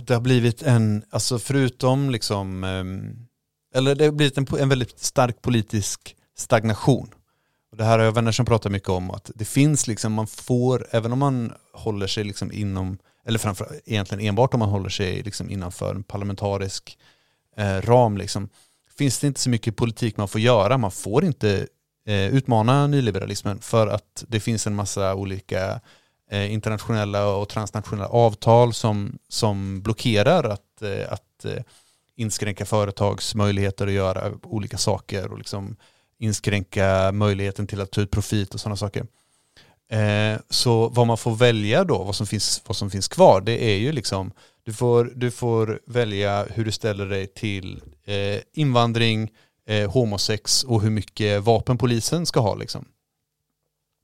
[0.07, 3.27] det har blivit en, alltså förutom liksom, ehm,
[3.75, 7.15] eller det har blivit en, en väldigt stark politisk stagnation.
[7.71, 10.27] Och det här har jag vänner som pratar mycket om, att det finns liksom, man
[10.27, 14.89] får, även om man håller sig liksom inom, eller framför, egentligen enbart om man håller
[14.89, 16.99] sig liksom innanför en parlamentarisk
[17.57, 18.49] Eh, ram, liksom,
[18.99, 20.79] finns det inte så mycket politik man får göra.
[20.79, 21.67] Man får inte
[22.07, 25.81] eh, utmana nyliberalismen för att det finns en massa olika
[26.31, 31.63] eh, internationella och transnationella avtal som, som blockerar att, eh, att eh,
[32.17, 35.77] inskränka företags möjligheter att göra olika saker och liksom
[36.19, 39.07] inskränka möjligheten till att ta ut profit och sådana saker.
[39.91, 43.65] Eh, så vad man får välja då, vad som finns, vad som finns kvar, det
[43.65, 44.33] är ju liksom,
[44.65, 49.31] du får, du får välja hur du ställer dig till eh, invandring,
[49.67, 52.85] eh, homosex och hur mycket vapen polisen ska ha liksom.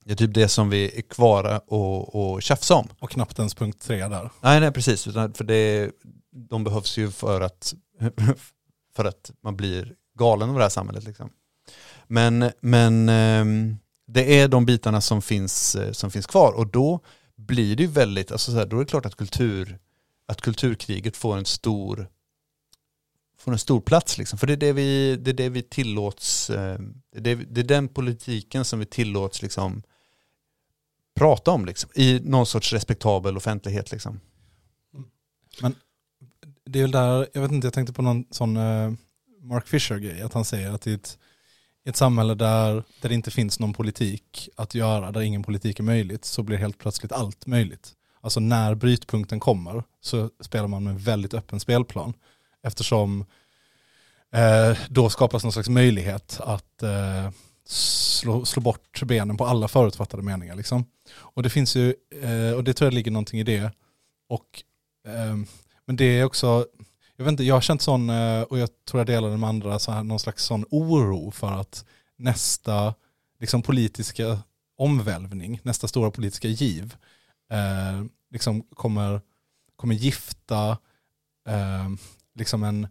[0.05, 2.89] Det är typ det som vi är kvar och, och tjafsa om.
[2.99, 4.31] Och knappt ens punkt tre där.
[4.41, 5.05] Nej, nej precis.
[5.05, 5.91] För det,
[6.31, 7.75] de behövs ju för att,
[8.97, 11.05] för att man blir galen av det här samhället.
[11.05, 11.31] Liksom.
[12.07, 17.01] Men, men ehm, det är de bitarna som finns, eh, som finns kvar och då
[17.37, 19.79] blir det ju väldigt, alltså så här, då är det klart att, kultur,
[20.29, 22.09] att kulturkriget får en stor
[23.39, 24.39] får en stor plats liksom.
[24.39, 26.79] För det är det vi, det är det vi tillåts, eh,
[27.17, 29.83] det är, det, är den politiken som vi tillåts liksom
[31.15, 34.21] prata om liksom, i någon sorts respektabel offentlighet liksom.
[36.65, 38.93] Det är väl där, jag vet inte, jag tänkte på någon sån eh,
[39.43, 41.19] Mark Fisher-grej, att han säger att i ett,
[41.85, 45.83] ett samhälle där, där det inte finns någon politik att göra, där ingen politik är
[45.83, 47.95] möjligt, så blir helt plötsligt allt möjligt.
[48.21, 52.15] Alltså när brytpunkten kommer så spelar man med en väldigt öppen spelplan.
[52.63, 53.25] Eftersom
[54.33, 57.31] eh, då skapas någon slags möjlighet att eh,
[57.69, 60.57] slå, slå bort benen på alla förutfattade meningar.
[60.57, 60.85] Liksom.
[61.17, 63.71] Och det finns ju, eh, och det tror jag ligger någonting i det.
[64.29, 64.63] Och,
[65.07, 65.37] eh,
[65.85, 66.67] men det är också,
[67.17, 69.49] jag vet inte, jag har känt sån, eh, och jag tror jag delar det med
[69.49, 71.85] andra, så här, någon slags sån oro för att
[72.17, 72.95] nästa
[73.41, 74.39] liksom, politiska
[74.77, 76.97] omvälvning, nästa stora politiska giv,
[77.51, 79.21] eh, liksom kommer,
[79.77, 80.79] kommer gifta
[81.49, 81.89] eh,
[82.35, 82.89] liksom en,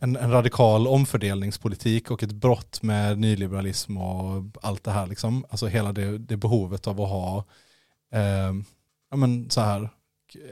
[0.00, 5.06] en, en radikal omfördelningspolitik och ett brott med nyliberalism och allt det här.
[5.06, 5.44] Liksom.
[5.48, 7.44] Alltså hela det, det behovet av att ha
[8.12, 8.52] eh,
[9.10, 9.90] ja, men så här,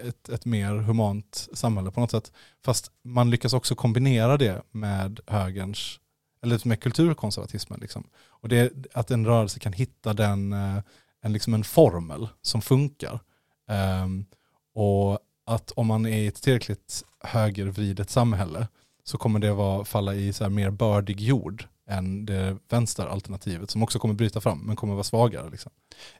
[0.02, 2.32] ett, ett mer humant samhälle på något sätt.
[2.64, 6.00] Fast man lyckas också kombinera det med högerns,
[6.42, 7.80] eller med kulturkonservatismen.
[7.80, 8.04] Liksom.
[8.28, 10.78] Och det att en rörelse kan hitta den, eh,
[11.22, 13.20] en, liksom en formel som funkar.
[13.68, 14.26] Ehm,
[14.74, 18.68] och att om man är i ett tillräckligt högervridet samhälle
[19.04, 23.82] så kommer det vara, falla i så här mer bördig jord än det vänsteralternativet som
[23.82, 25.50] också kommer bryta fram men kommer vara svagare.
[25.50, 25.72] Liksom.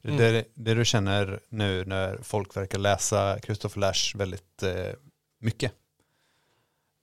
[0.03, 4.92] Det, det, det du känner nu när folk verkar läsa Christopher Lash väldigt eh,
[5.40, 5.72] mycket.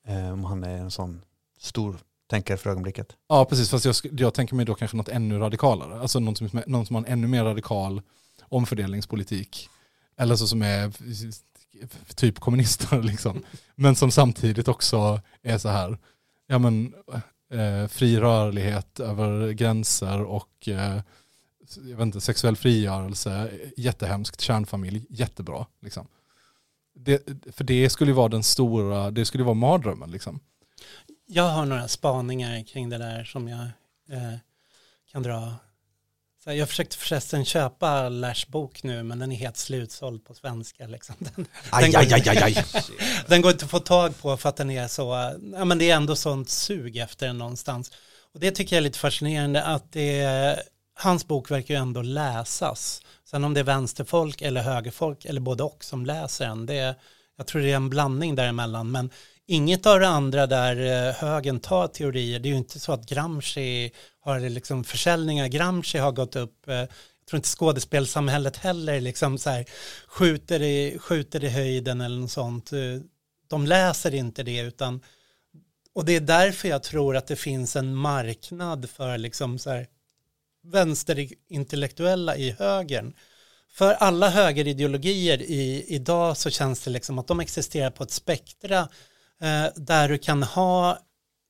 [0.07, 1.21] Eh, om han är en sån
[1.57, 1.97] stor
[2.27, 3.15] tänker för ögonblicket.
[3.27, 5.99] Ja precis, fast jag, jag tänker mig då kanske något ännu radikalare.
[5.99, 8.01] Alltså någon som, någon som har en ännu mer radikal
[8.41, 9.69] omfördelningspolitik.
[10.17, 10.91] Eller så som är
[12.15, 13.43] typ kommunister liksom.
[13.75, 15.97] Men som samtidigt också är så här,
[16.47, 16.93] ja men
[17.51, 21.01] eh, fri rörlighet över gränser och eh,
[21.75, 25.65] jag vet inte, sexuell frigörelse, jättehemskt, kärnfamilj, jättebra.
[25.81, 26.07] Liksom.
[26.95, 30.39] Det, för det skulle ju vara den stora, det skulle ju vara mardrömmen liksom.
[31.29, 33.61] Jag har några spaningar kring det där som jag
[34.09, 34.33] eh,
[35.11, 35.53] kan dra.
[36.43, 40.87] Så jag försökte förresten köpa Lars bok nu men den är helt slutsåld på svenska.
[40.87, 41.15] Liksom.
[41.19, 42.65] Den, den, går, aj.
[43.27, 45.89] den går inte att få tag på för att den är så, ja men det
[45.89, 47.91] är ändå sånt sug efter den någonstans.
[48.33, 50.59] Och det tycker jag är lite fascinerande att det,
[50.95, 53.01] hans bok verkar ju ändå läsas.
[53.25, 56.95] Sen om det är vänsterfolk eller högerfolk eller både och som läser den, det,
[57.37, 58.91] jag tror det är en blandning däremellan.
[58.91, 59.09] Men
[59.47, 63.09] inget av det andra där högen högern tar teorier, det är ju inte så att
[63.09, 66.89] Gramsci har liksom försäljningar, Gramsci har gått upp, eh, jag
[67.29, 69.65] tror inte skådespelsamhället heller liksom så här,
[70.07, 72.73] skjuter, i, skjuter i höjden eller något sånt.
[72.73, 72.79] Eh,
[73.47, 75.01] de läser inte det utan,
[75.93, 79.87] och det är därför jag tror att det finns en marknad för liksom så här,
[80.63, 83.13] vänsterintellektuella i högern.
[83.71, 88.87] För alla högerideologier i, idag så känns det liksom att de existerar på ett spektra
[89.41, 90.99] Eh, där du kan ha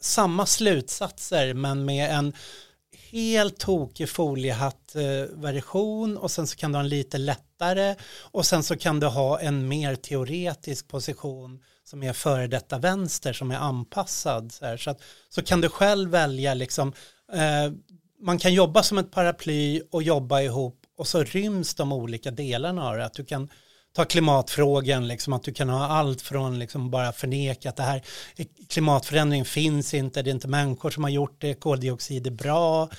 [0.02, 2.34] samma slutsatser men med en
[3.12, 7.96] helt tokig foliehatt-version och sen så kan du ha en lite lättare
[8.32, 13.34] och sen så kan du ha en mer teoretisk position som är före detta vänster
[13.34, 14.52] som är anpassad.
[14.52, 14.78] Så, här.
[14.78, 16.94] så, att, så kan du själv välja liksom,
[17.34, 17.72] eh,
[18.22, 22.90] man kan jobba som ett paraply och jobba ihop och så ryms de olika delarna
[22.90, 23.06] av det.
[23.06, 23.50] Att du kan
[23.98, 28.02] ta klimatfrågan, liksom, att du kan ha allt från liksom bara förneka att det här
[28.70, 32.90] klimatförändring finns inte, det är inte människor som har gjort det, koldioxid är bra,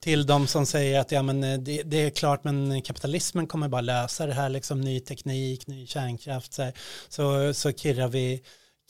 [0.00, 3.68] till de som säger att ja, men eh, det, det är klart men kapitalismen kommer
[3.68, 6.72] bara lösa det här, liksom, ny teknik, ny kärnkraft, så, här.
[7.08, 8.42] så, så kirrar, vi,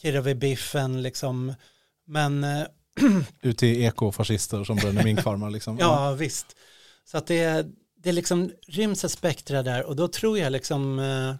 [0.02, 1.54] kirrar vi biffen, liksom.
[2.06, 2.66] men eh,
[3.42, 5.78] Ut till ekofascister som bränner minkfarmar liksom.
[5.80, 6.46] Ja, visst.
[7.04, 7.66] Så att det,
[8.02, 11.34] det liksom ryms ett spektra där och då tror jag liksom, eh,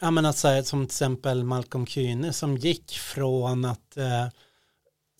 [0.00, 4.26] Ja men att säga som till exempel Malcolm Kühne som gick från att eh,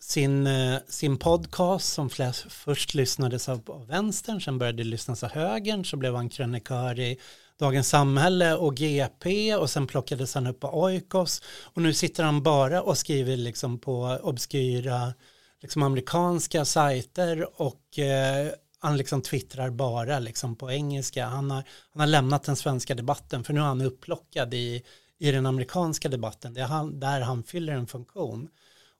[0.00, 5.30] sin, eh, sin podcast som flest, först lyssnades av, av vänstern, sen började lyssnas av
[5.30, 7.18] högern, så blev han krönikör i
[7.58, 11.42] Dagens Samhälle och GP och sen plockades han upp på Oikos.
[11.62, 15.14] Och nu sitter han bara och skriver liksom på obskyra
[15.62, 18.52] liksom amerikanska sajter och eh,
[18.84, 21.26] han liksom twittrar bara liksom på engelska.
[21.26, 24.82] Han har, han har lämnat den svenska debatten för nu är han upplockad i,
[25.18, 26.54] i den amerikanska debatten.
[26.54, 28.48] Det är han, där han fyller en funktion.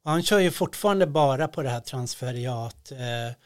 [0.04, 3.36] Och han kör ju fortfarande bara på det här transferiat eh,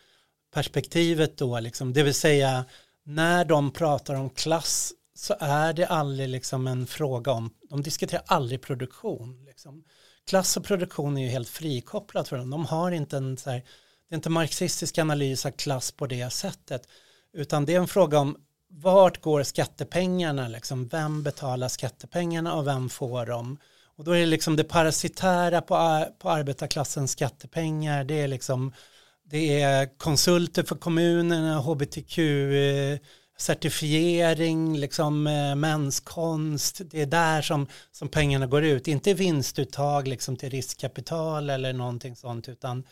[0.54, 1.92] perspektivet då, liksom.
[1.92, 2.64] det vill säga
[3.04, 8.22] när de pratar om klass så är det aldrig liksom en fråga om, de diskuterar
[8.26, 9.44] aldrig produktion.
[9.44, 9.84] Liksom.
[10.26, 12.50] Klass och produktion är ju helt frikopplat för dem.
[12.50, 13.62] De har inte en så här,
[14.08, 16.82] det är inte marxistisk analys av klass på det sättet,
[17.32, 18.36] utan det är en fråga om
[18.70, 23.58] vart går skattepengarna, liksom, vem betalar skattepengarna och vem får dem?
[23.96, 28.72] Och då är det liksom det parasitära på, på arbetarklassens skattepengar, det är liksom
[29.30, 32.18] det är konsulter för kommunerna, hbtq,
[33.38, 35.56] certifiering, liksom mänskonst.
[35.56, 41.72] menskonst, det är där som, som pengarna går ut, inte vinstuttag liksom till riskkapital eller
[41.72, 42.84] någonting sånt, utan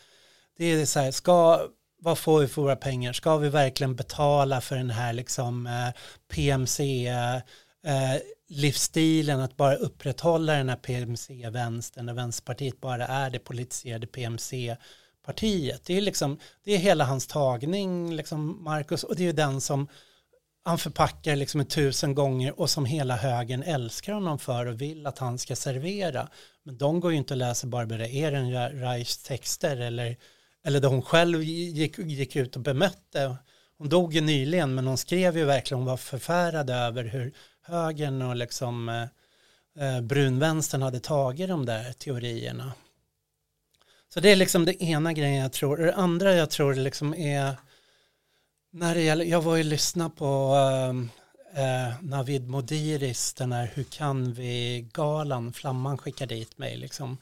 [0.57, 1.67] det är så här, ska,
[1.99, 3.13] vad får vi för våra pengar?
[3.13, 5.89] Ska vi verkligen betala för den här liksom eh,
[6.35, 13.39] PMC eh, eh, livsstilen att bara upprätthålla den här PMC-vänstern när Vänsterpartiet bara är det
[13.39, 15.81] politiserade PMC-partiet.
[15.85, 19.61] Det är liksom, det är hela hans tagning, liksom Marcus, och det är ju den
[19.61, 19.87] som
[20.67, 25.17] han förpackar liksom tusen gånger och som hela högen älskar honom för och vill att
[25.17, 26.29] han ska servera.
[26.63, 30.17] Men de går ju inte att läsa Barbara Ehrenreichs texter eller
[30.65, 33.35] eller där hon själv gick, gick ut och bemötte.
[33.77, 38.21] Hon dog ju nyligen men hon skrev ju verkligen, hon var förfärad över hur högern
[38.21, 42.73] och liksom eh, eh, brunvänstern hade tagit de där teorierna.
[44.13, 45.77] Så det är liksom det ena grejen jag tror.
[45.77, 47.55] Det andra jag tror liksom är
[48.71, 50.89] när det gäller, jag var ju lyssna på eh,
[51.63, 57.17] eh, Navid Modiris, den här Hur kan vi-galan, Flamman skickade dit mig liksom.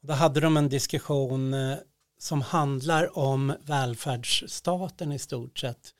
[0.00, 1.76] Då hade de en diskussion eh,
[2.22, 5.94] som handlar om välfärdsstaten i stort sett.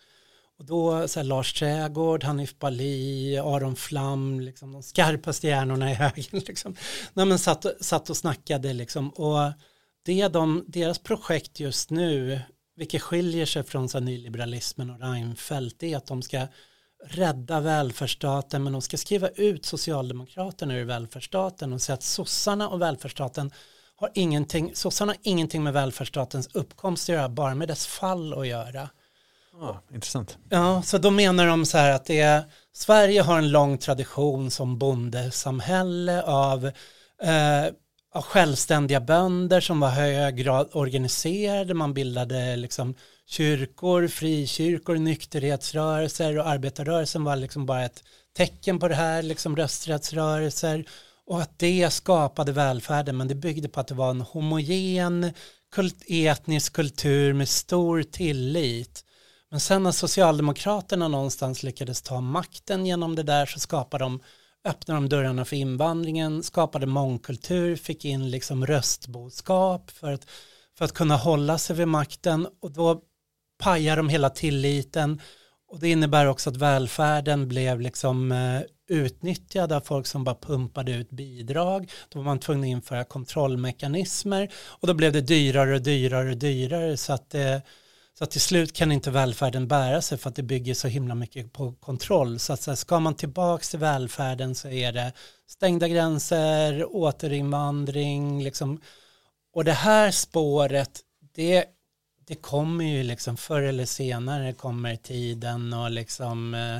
[0.58, 5.94] Och då så här, Lars Trägård, Hanif Bali, Aron Flam, liksom, de skarpaste hjärnorna i
[5.94, 6.24] högen.
[6.46, 6.76] Liksom.
[7.12, 9.10] Nej, men satt, satt och snackade liksom.
[9.10, 9.52] Och
[10.02, 12.40] det de, deras projekt just nu,
[12.76, 16.46] vilket skiljer sig från så här, nyliberalismen och Reinfeldt, det är att de ska
[17.04, 22.82] rädda välfärdsstaten men de ska skriva ut Socialdemokraterna ur välfärdsstaten och säga att sossarna och
[22.82, 23.50] välfärdsstaten
[24.02, 28.46] har ingenting, sossarna har ingenting med välfärdsstatens uppkomst att göra, bara med dess fall att
[28.46, 28.88] göra.
[29.60, 30.38] Ah, intressant.
[30.48, 32.42] Ja, så då menar de så här att det är,
[32.72, 36.66] Sverige har en lång tradition som bondesamhälle av,
[37.22, 37.66] eh,
[38.14, 42.94] av självständiga bönder som var hög grad organiserade, man bildade liksom
[43.26, 48.04] kyrkor, frikyrkor, nykterhetsrörelser och arbetarrörelsen var liksom bara ett
[48.36, 50.84] tecken på det här, liksom rösträttsrörelser
[51.32, 55.32] och att det skapade välfärden men det byggde på att det var en homogen
[55.74, 59.04] kult, etnisk kultur med stor tillit.
[59.50, 64.20] Men sen när Socialdemokraterna någonstans lyckades ta makten genom det där så skapade de
[64.64, 70.26] öppnade de dörrarna för invandringen, skapade mångkultur, fick in liksom röstboskap för att,
[70.78, 73.00] för att kunna hålla sig vid makten och då
[73.58, 75.20] pajar de hela tilliten
[75.68, 80.92] och det innebär också att välfärden blev liksom eh, utnyttjad av folk som bara pumpade
[80.92, 81.90] ut bidrag.
[82.08, 86.36] Då var man tvungen att införa kontrollmekanismer och då blev det dyrare och dyrare och
[86.36, 87.62] dyrare så att, det,
[88.18, 91.14] så att till slut kan inte välfärden bära sig för att det bygger så himla
[91.14, 92.38] mycket på kontroll.
[92.38, 95.12] Så att så ska man tillbaka till välfärden så är det
[95.46, 98.80] stängda gränser, återinvandring liksom.
[99.54, 101.00] Och det här spåret,
[101.34, 101.64] det
[102.26, 106.78] det kommer ju liksom förr eller senare kommer tiden och liksom eh,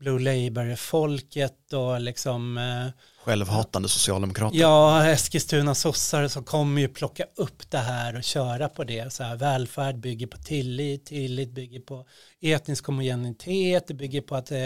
[0.00, 4.58] Blue Labour-folket och liksom eh, Självhatande socialdemokrater.
[4.58, 9.12] Ja, Eskilstuna sossar som kommer ju plocka upp det här och köra på det.
[9.12, 12.06] Så här, välfärd bygger på tillit, tillit bygger på
[12.40, 14.58] etnisk homogenitet, det bygger på att eh,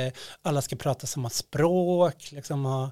[0.43, 2.33] alla ska prata samma språk.
[2.33, 2.89] Liksom, och,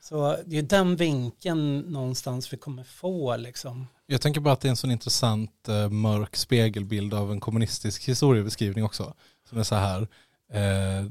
[0.00, 3.36] så det är den vinkeln någonstans vi kommer få.
[3.36, 3.86] Liksom.
[4.06, 8.08] Jag tänker bara att det är en sån intressant eh, mörk spegelbild av en kommunistisk
[8.08, 9.14] historiebeskrivning också.
[9.48, 10.08] Som är så här,
[10.52, 11.06] eh,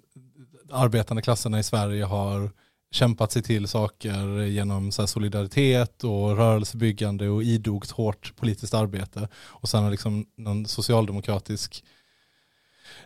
[0.72, 2.52] arbetande klasserna i Sverige har
[2.92, 9.28] kämpat sig till saker genom så här solidaritet och rörelsebyggande och idogt hårt politiskt arbete.
[9.36, 11.84] Och sen har liksom någon socialdemokratisk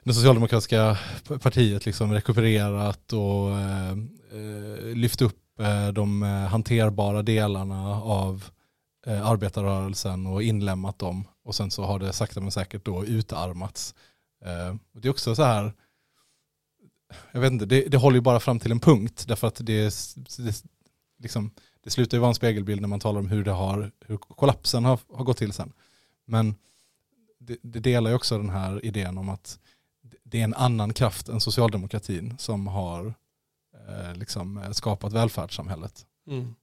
[0.03, 0.97] det socialdemokratiska
[1.41, 8.43] partiet liksom rekupererat och eh, eh lyft upp eh, de eh, hanterbara delarna av
[9.05, 11.27] eh, arbetarrörelsen och inlämnat dem.
[11.45, 13.95] Och sen så har det sakta men säkert då utarmats.
[14.45, 15.73] Eh, och det är också så här,
[17.31, 19.93] jag vet inte, det, det håller ju bara fram till en punkt därför att det,
[20.37, 20.63] det,
[21.19, 21.51] liksom,
[21.83, 24.85] det slutar ju vara en spegelbild när man talar om hur det har, hur kollapsen
[24.85, 25.73] har, har gått till sen.
[26.25, 26.55] Men
[27.39, 29.59] det, det delar ju också den här idén om att
[30.23, 33.13] det är en annan kraft än socialdemokratin som har
[33.87, 36.05] eh, liksom skapat välfärdssamhället.
[36.27, 36.55] Mm.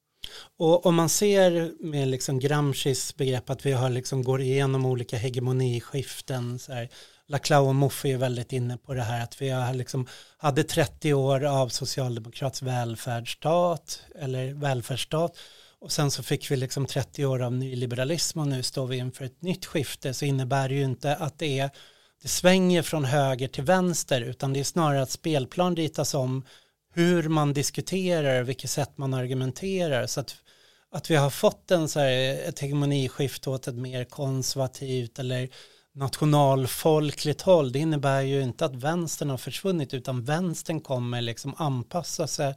[0.56, 5.16] Och om man ser med liksom Gramscis begrepp att vi har liksom går igenom olika
[5.16, 6.88] hegemoniskiften, så här,
[7.30, 10.06] Laclau och Moffe är väldigt inne på det här att vi har liksom,
[10.38, 15.36] hade 30 år av socialdemokratisk välfärdsstat eller välfärdsstat
[15.80, 19.24] och sen så fick vi liksom 30 år av nyliberalism och nu står vi inför
[19.24, 21.70] ett nytt skifte så innebär det ju inte att det är
[22.22, 26.44] det svänger från höger till vänster utan det är snarare att spelplan ritas om
[26.94, 30.06] hur man diskuterar, vilket sätt man argumenterar.
[30.06, 30.36] Så att,
[30.90, 35.48] att vi har fått en så här, ett hegemoniskift åt ett mer konservativt eller
[35.94, 42.26] nationalfolkligt håll, det innebär ju inte att vänstern har försvunnit utan vänstern kommer liksom anpassa
[42.26, 42.54] sig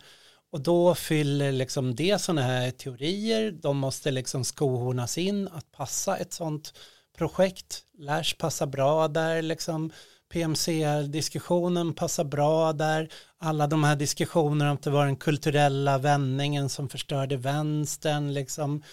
[0.51, 6.17] och då fyller liksom det sådana här teorier, de måste liksom skohornas in att passa
[6.17, 6.73] ett sådant
[7.17, 7.81] projekt.
[7.97, 9.91] Lash passar bra där, liksom
[10.33, 13.09] PMC-diskussionen passar bra där.
[13.37, 18.83] Alla de här diskussionerna om att det var den kulturella vändningen som förstörde vänstern, liksom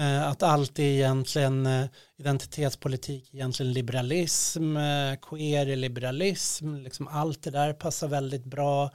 [0.00, 1.86] Eh, att allt är egentligen eh,
[2.16, 8.90] identitetspolitik, egentligen liberalism, eh, queer liberalism, liksom allt det där passar väldigt bra.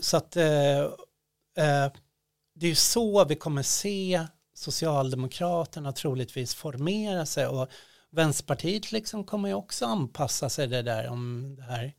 [0.00, 0.86] Så att det
[1.56, 1.90] är
[2.66, 7.68] ju så vi kommer se Socialdemokraterna troligtvis formera sig och
[8.10, 11.94] Vänsterpartiet liksom kommer ju också anpassa sig det där om det här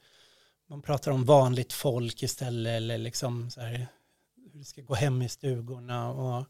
[0.69, 3.87] man pratar om vanligt folk istället eller liksom så här
[4.51, 6.45] hur det ska gå hem i stugorna och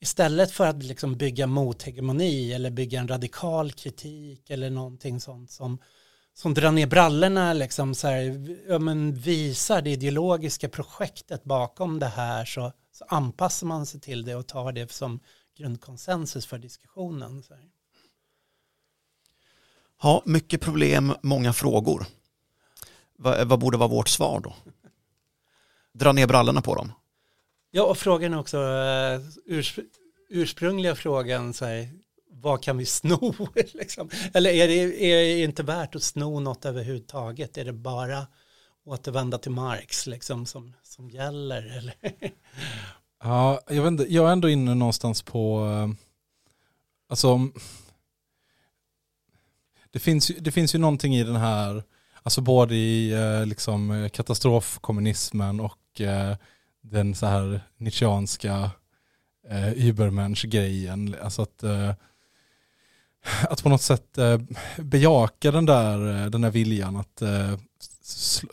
[0.00, 5.78] istället för att liksom bygga mothegemoni eller bygga en radikal kritik eller någonting sånt som,
[6.34, 12.06] som drar ner brallorna, liksom så här, ja, men visar det ideologiska projektet bakom det
[12.06, 15.20] här så, så anpassar man sig till det och tar det som
[15.56, 17.42] grundkonsensus för diskussionen.
[17.42, 17.64] Så här.
[20.02, 22.06] Ja, mycket problem, många frågor.
[23.16, 24.54] Vad, vad borde vara vårt svar då?
[25.92, 26.92] Dra ner brallorna på dem.
[27.76, 29.78] Ja, och frågan är också, eh, urs
[30.28, 31.88] ursprungliga frågan, så här,
[32.30, 33.34] vad kan vi sno?
[33.74, 34.10] liksom?
[34.34, 37.58] Eller är det, är det inte värt att sno något överhuvudtaget?
[37.58, 38.26] Är det bara
[38.84, 41.62] återvända till Marx liksom, som, som gäller?
[41.78, 41.94] Eller?
[43.22, 45.88] ja, jag, vet inte, jag är ändå inne någonstans på, eh,
[47.08, 47.38] alltså,
[49.90, 51.82] det finns, det finns ju någonting i den här,
[52.22, 56.00] alltså både i eh, liksom, katastrofkommunismen och
[56.90, 58.70] den så här Nietzscheanska
[59.50, 61.14] eh, Übermensch-grejen.
[61.22, 61.92] Alltså att, eh,
[63.42, 64.40] att på något sätt eh,
[64.78, 67.58] bejaka den där, eh, den där viljan att eh,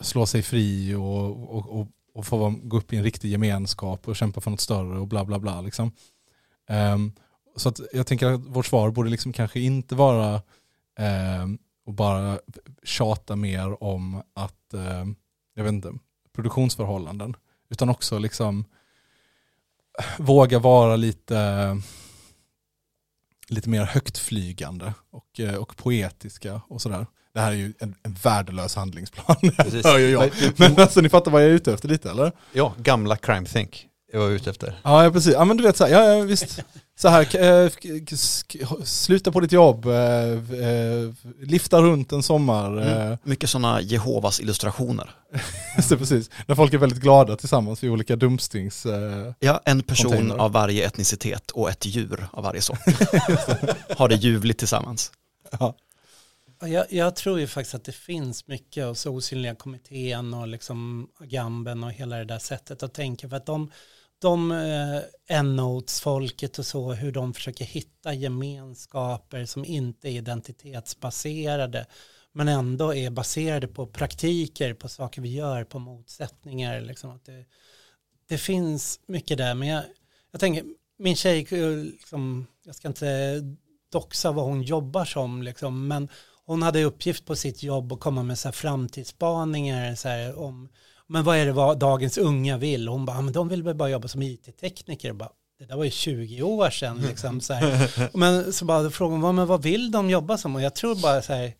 [0.00, 4.16] slå sig fri och, och, och, och få gå upp i en riktig gemenskap och
[4.16, 5.60] kämpa för något större och bla bla bla.
[5.60, 5.92] Liksom.
[6.68, 7.12] Um,
[7.56, 10.42] så att jag tänker att vårt svar borde liksom kanske inte vara
[10.98, 12.38] ehm, um, och bara
[12.82, 15.16] tjata mer om att, um,
[15.54, 15.92] jag vet inte,
[16.34, 17.36] produktionsförhållanden.
[17.74, 18.64] Utan också liksom
[20.18, 21.80] våga vara lite,
[23.48, 27.06] lite mer högtflygande och, eh, och poetiska och sådär.
[27.34, 29.36] Det här är ju en, en värdelös handlingsplan,
[29.84, 30.30] hör ju jag.
[30.56, 32.32] Men alltså ni fattar vad jag är ute efter lite eller?
[32.52, 34.80] Ja, gamla crime think jag är ute efter.
[34.82, 35.32] Ja, precis.
[35.32, 36.64] Ja men du vet så här, ja, ja visst.
[36.96, 37.70] Så här, eh,
[38.84, 42.82] sluta på ditt jobb, eh, eh, lifta runt en sommar.
[42.82, 43.18] Mm.
[43.22, 45.10] Mycket sådana Jehovas illustrationer.
[45.88, 46.30] Det, precis.
[46.46, 48.86] När folk är väldigt glada tillsammans vid olika dumpstings...
[49.38, 50.36] ja, en person container.
[50.36, 52.78] av varje etnicitet och ett djur av varje sort.
[53.96, 55.12] Har det ljuvligt tillsammans.
[55.58, 55.74] Ja.
[56.60, 61.08] Ja, Jag, jag tror ju faktiskt att det finns mycket hos osynliga kommittén och liksom
[61.20, 63.70] Agamben och hela det där sättet att tänka för att de,
[64.18, 71.86] de eh, N-notes-folket och så, hur de försöker hitta gemenskaper som inte är identitetsbaserade
[72.34, 76.80] men ändå är baserade på praktiker, på saker vi gör, på motsättningar.
[76.80, 77.44] Liksom att det,
[78.28, 79.84] det finns mycket där, men jag,
[80.30, 80.64] jag tänker,
[80.98, 81.46] min tjej,
[81.82, 83.40] liksom, jag ska inte
[83.92, 86.08] doxa vad hon jobbar som, liksom, men
[86.44, 90.68] hon hade uppgift på sitt jobb att komma med så här framtidsspaningar så här, om
[91.08, 92.88] men vad är det vad dagens unga vill?
[92.88, 95.12] Hon bara, "Ja, men de vill väl bara jobba som it-tekniker.
[95.12, 96.98] Bara, det där var ju 20 år sedan.
[97.08, 97.90] Liksom, så här.
[98.16, 100.54] Men så bara frågade hon, "Vad- men vad vill de jobba som?
[100.54, 101.52] Och jag tror bara så här,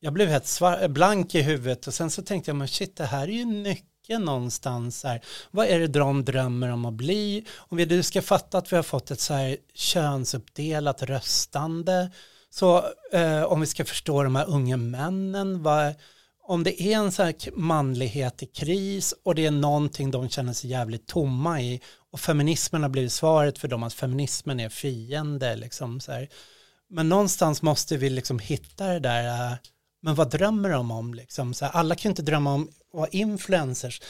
[0.00, 3.04] jag blev helt svar- blank i huvudet och sen så tänkte jag, men shit, det
[3.04, 5.04] här är ju nyckeln någonstans.
[5.04, 5.20] Här.
[5.50, 7.44] Vad är det de drömmer om att bli?
[7.56, 12.10] Om vi nu ska fatta att vi har fått ett så här könsuppdelat röstande,
[12.50, 15.94] så eh, om vi ska förstå de här unga männen, vad,
[16.48, 20.52] om det är en så här manlighet i kris och det är någonting de känner
[20.52, 21.80] sig jävligt tomma i
[22.12, 26.28] och feminismen har blivit svaret för dem att feminismen är fiende liksom så här.
[26.90, 29.56] Men någonstans måste vi liksom hitta det där, äh,
[30.02, 31.54] men vad drömmer de om liksom?
[31.54, 34.02] Så här, alla kan ju inte drömma om att vara influencers.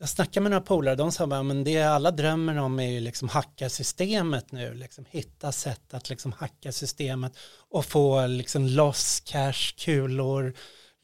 [0.00, 3.00] Jag snackade med några polare, de sa bara, men det alla drömmer om är ju
[3.00, 7.32] liksom hacka systemet nu, liksom hitta sätt att liksom hacka systemet
[7.70, 10.54] och få liksom loss cash, kulor,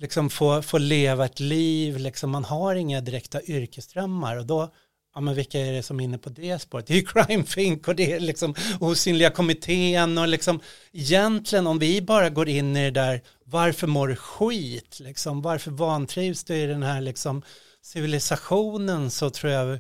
[0.04, 4.72] liksom få, få leva ett liv, liksom man har inga direkta yrkesdrömmar och då,
[5.14, 6.86] ja men vilka är det som är inne på det spåret?
[6.86, 10.60] Det är ju Crime think och det är liksom osynliga kommittén och liksom
[10.92, 15.70] egentligen om vi bara går in i det där, varför mår du skit, liksom, varför
[15.70, 17.42] vantrivs du i den här liksom
[17.82, 19.10] civilisationen?
[19.10, 19.78] Så tror jag,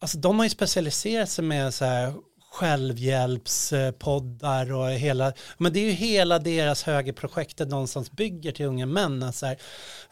[0.00, 2.14] alltså de har ju specialiserat sig med så här
[2.50, 9.32] självhjälpspoddar och hela, men det är ju hela deras högerprojektet någonstans bygger till unga män.
[9.32, 9.58] så här,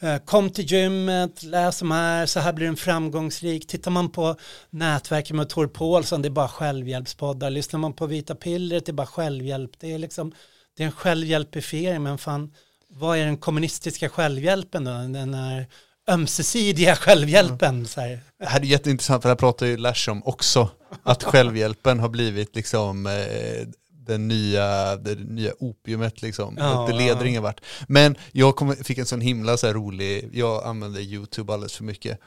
[0.00, 3.66] eh, kom till gymmet, läs de här, så här blir en framgångsrik.
[3.66, 4.36] Tittar man på
[4.70, 7.50] nätverket med Tor Paulsson, det är bara självhjälpspoddar.
[7.50, 9.70] Lyssnar man på Vita pillret, det är bara självhjälp.
[9.78, 10.32] Det är liksom,
[10.76, 12.52] det är en självhjälpifiering, men fan,
[12.88, 14.90] vad är den kommunistiska självhjälpen då?
[14.90, 15.66] Den här
[16.08, 17.86] ömsesidiga självhjälpen.
[17.86, 18.20] Så här.
[18.38, 20.70] Det här är jätteintressant för det här pratar ju Lash om också.
[21.02, 23.68] Att självhjälpen har blivit liksom eh,
[24.06, 26.54] den nya, det nya opiumet liksom.
[26.58, 27.26] Ja, det leder ja.
[27.26, 27.60] ingen vart.
[27.88, 31.84] Men jag kom, fick en sån himla så här rolig, jag använder YouTube alldeles för
[31.84, 32.18] mycket.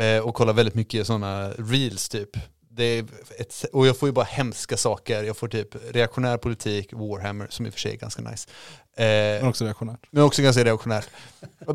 [0.00, 2.30] Eh, och kollar väldigt mycket sådana reels typ.
[2.70, 3.04] Det är
[3.38, 5.22] ett, och jag får ju bara hemska saker.
[5.22, 8.48] Jag får typ reaktionär politik, Warhammer, som i och för sig är ganska nice.
[8.96, 9.04] Eh,
[9.40, 10.06] Men också reaktionärt.
[10.10, 11.08] men också ganska reaktionärt.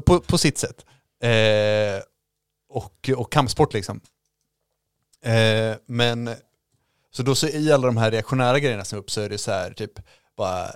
[0.06, 0.86] På, på sitt sätt.
[1.22, 2.02] Eh,
[2.70, 4.02] och, och kampsport liksom.
[5.24, 6.30] Eh, men,
[7.12, 9.38] så då så i alla de här reaktionära grejerna som är upp så är det
[9.38, 10.00] så här typ
[10.38, 10.72] bara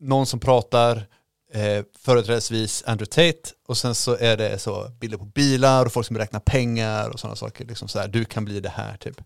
[0.00, 1.06] någon som pratar,
[1.52, 6.06] eh, företrädesvis Andrew Tate och sen så är det så bilder på bilar och folk
[6.06, 7.64] som räknar pengar och sådana saker.
[7.64, 9.20] Liksom så här, du kan bli det här typ.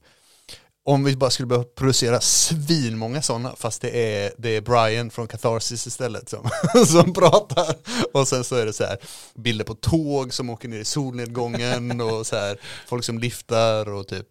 [0.88, 5.28] Om vi bara skulle behöva producera svinmånga sådana, fast det är, det är Brian från
[5.28, 6.50] Catharsis istället som,
[6.86, 7.74] som pratar.
[8.12, 8.98] Och sen så är det så här
[9.34, 14.08] bilder på tåg som åker ner i solnedgången och så här folk som liftar och
[14.08, 14.26] typ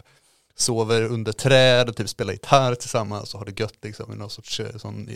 [0.55, 4.29] sover under träd och typ spelar gitarr tillsammans och har det gött liksom i någon
[4.29, 5.09] sorts eh, sån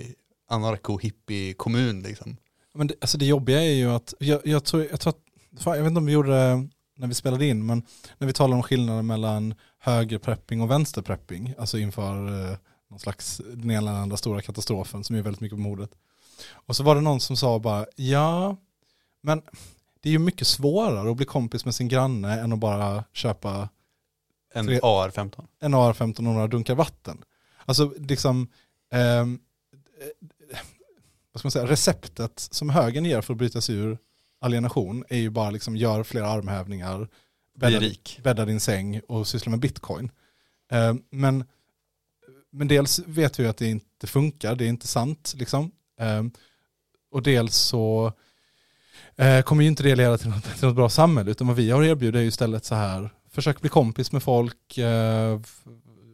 [0.49, 2.37] anarko-hippie-kommun liksom.
[2.73, 5.75] Men det, alltså det jobbiga är ju att, jag, jag, tror, jag tror att, fan,
[5.75, 6.67] jag vet inte om vi gjorde det
[6.97, 7.83] när vi spelade in, men
[8.17, 12.57] när vi talar om skillnaden mellan högerprepping och vänsterprepping, alltså inför eh,
[12.87, 15.91] någon slags den ena eller andra stora katastrofen som är väldigt mycket på mordet.
[16.53, 18.57] Och så var det någon som sa bara, ja,
[19.21, 19.41] men
[20.01, 23.69] det är ju mycket svårare att bli kompis med sin granne än att bara köpa
[24.53, 25.47] En Tre- AR-15.
[25.59, 27.23] en AR-15 och några dunkar vatten.
[27.65, 28.47] Alltså liksom,
[28.91, 29.39] ehm,
[30.51, 30.59] eh,
[31.31, 33.97] vad ska man säga, receptet som högern ger för att bryta sig ur
[34.39, 37.09] alienation är ju bara liksom gör fler armhävningar,
[37.59, 38.19] bädda, rik.
[38.23, 40.11] bädda din säng och syssla med bitcoin.
[40.71, 41.43] Ehm, men,
[42.51, 45.71] men dels vet vi att det inte funkar, det är inte sant liksom.
[45.99, 46.31] Ehm,
[47.11, 48.13] och dels så
[49.15, 51.71] eh, kommer ju inte det leda till något, till något bra samhälle, utan vad vi
[51.71, 55.39] har erbjudit är ju istället så här, försök bli kompis med folk, eh,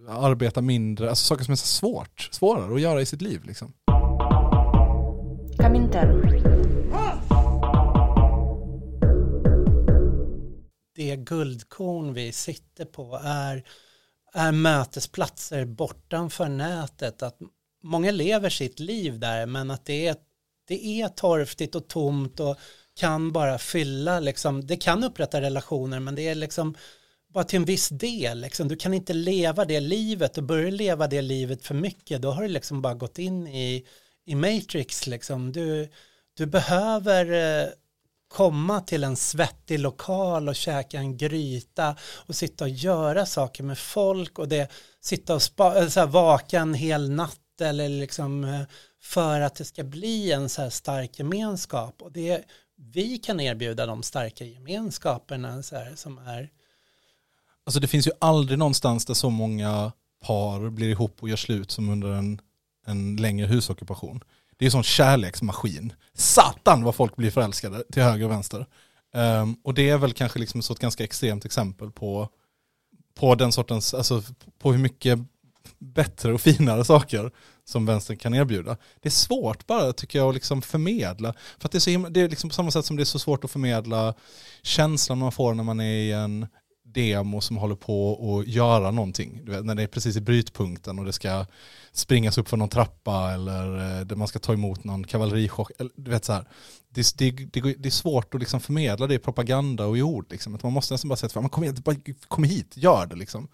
[0.07, 3.73] arbeta mindre, alltså saker som är så svårt, svårare att göra i sitt liv liksom.
[5.57, 6.54] Comintern.
[10.95, 13.63] Det guldkorn vi sitter på är,
[14.33, 17.23] är mötesplatser bortanför nätet.
[17.23, 17.39] Att
[17.83, 20.15] många lever sitt liv där men att det är,
[20.67, 22.57] det är torftigt och tomt och
[22.95, 26.75] kan bara fylla, liksom, det kan upprätta relationer men det är liksom
[27.35, 28.41] bara till en viss del.
[28.41, 28.67] Liksom.
[28.67, 32.41] Du kan inte leva det livet och börjar leva det livet för mycket då har
[32.41, 33.85] du liksom bara gått in i,
[34.25, 35.07] i Matrix.
[35.07, 35.51] Liksom.
[35.51, 35.89] Du,
[36.33, 37.67] du behöver eh,
[38.35, 43.77] komma till en svettig lokal och käka en gryta och sitta och göra saker med
[43.77, 44.71] folk och det
[45.01, 48.61] sitta och spa, så här, vaka en hel natt eller liksom eh,
[49.01, 52.43] för att det ska bli en så här stark gemenskap och det
[52.75, 56.49] vi kan erbjuda de starka gemenskaperna så här, som är
[57.65, 59.91] Alltså det finns ju aldrig någonstans där så många
[60.21, 62.39] par blir ihop och gör slut som under en,
[62.85, 64.23] en längre husockupation.
[64.57, 65.93] Det är en sån kärleksmaskin.
[66.13, 68.67] Satan vad folk blir förälskade till höger och vänster.
[69.13, 72.29] Um, och det är väl kanske liksom ett ganska extremt exempel på,
[73.19, 74.23] på den sortens, alltså
[74.59, 75.19] på hur mycket
[75.79, 77.31] bättre och finare saker
[77.65, 78.77] som vänstern kan erbjuda.
[79.01, 81.33] Det är svårt bara tycker jag att liksom förmedla.
[81.57, 83.05] För att det är, så himla, det är liksom på samma sätt som det är
[83.05, 84.13] så svårt att förmedla
[84.63, 86.47] känslan man får när man är i en
[86.95, 89.41] demo som håller på att göra någonting.
[89.43, 91.45] Du vet, när det är precis i brytpunkten och det ska
[91.91, 95.71] springas upp för någon trappa eller eh, där man ska ta emot någon kavallerichock.
[95.95, 96.45] Du vet så här.
[96.89, 100.25] Det, det, det, det är svårt att liksom förmedla det i propaganda och i ord.
[100.31, 100.55] Liksom.
[100.55, 101.95] Att man måste nästan bara säga att kom, hit, bara,
[102.27, 103.47] kom hit, gör det liksom.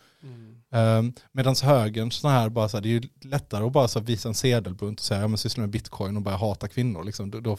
[0.74, 4.00] Um, Medan högern, såna här, bara så här, det är ju lättare att bara så
[4.00, 7.04] här, visa en sedelbunt och säga ja men syssla med bitcoin och börja hata kvinnor.
[7.04, 7.32] Liksom.
[7.32, 7.58] Då, då,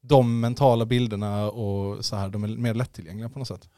[0.00, 3.68] de mentala bilderna och så här, de är mer lättillgängliga på något sätt.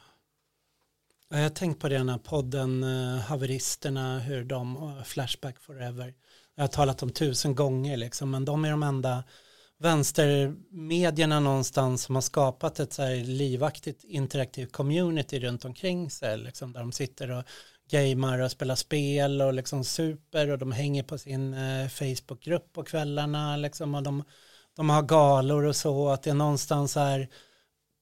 [1.37, 6.15] Jag har tänkt på det den här podden eh, Haveristerna, hur de, eh, Flashback Forever.
[6.55, 9.25] Jag har talat om tusen gånger liksom, men de är de enda
[9.79, 16.73] vänstermedierna någonstans som har skapat ett så här livaktigt interaktivt community runt omkring sig, liksom,
[16.73, 17.45] där de sitter och
[17.91, 22.85] gamer och spelar spel och liksom super och de hänger på sin eh, Facebookgrupp på
[22.85, 24.25] kvällarna liksom, och de,
[24.77, 27.29] de har galor och så, att det är någonstans här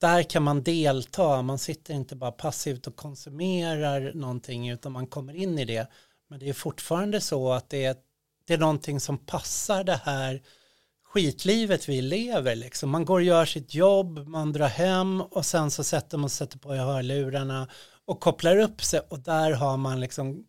[0.04, 5.34] där kan man delta, man sitter inte bara passivt och konsumerar någonting utan man kommer
[5.36, 5.86] in i det.
[6.30, 7.96] Men det är fortfarande så att det är,
[8.46, 10.42] det är någonting som passar det här
[11.04, 12.56] skitlivet vi lever.
[12.56, 12.90] Liksom.
[12.90, 16.58] Man går och gör sitt jobb, man drar hem och sen så sätter man sätter
[16.58, 17.68] på hörlurarna
[18.04, 20.44] och kopplar upp sig och där har man liksom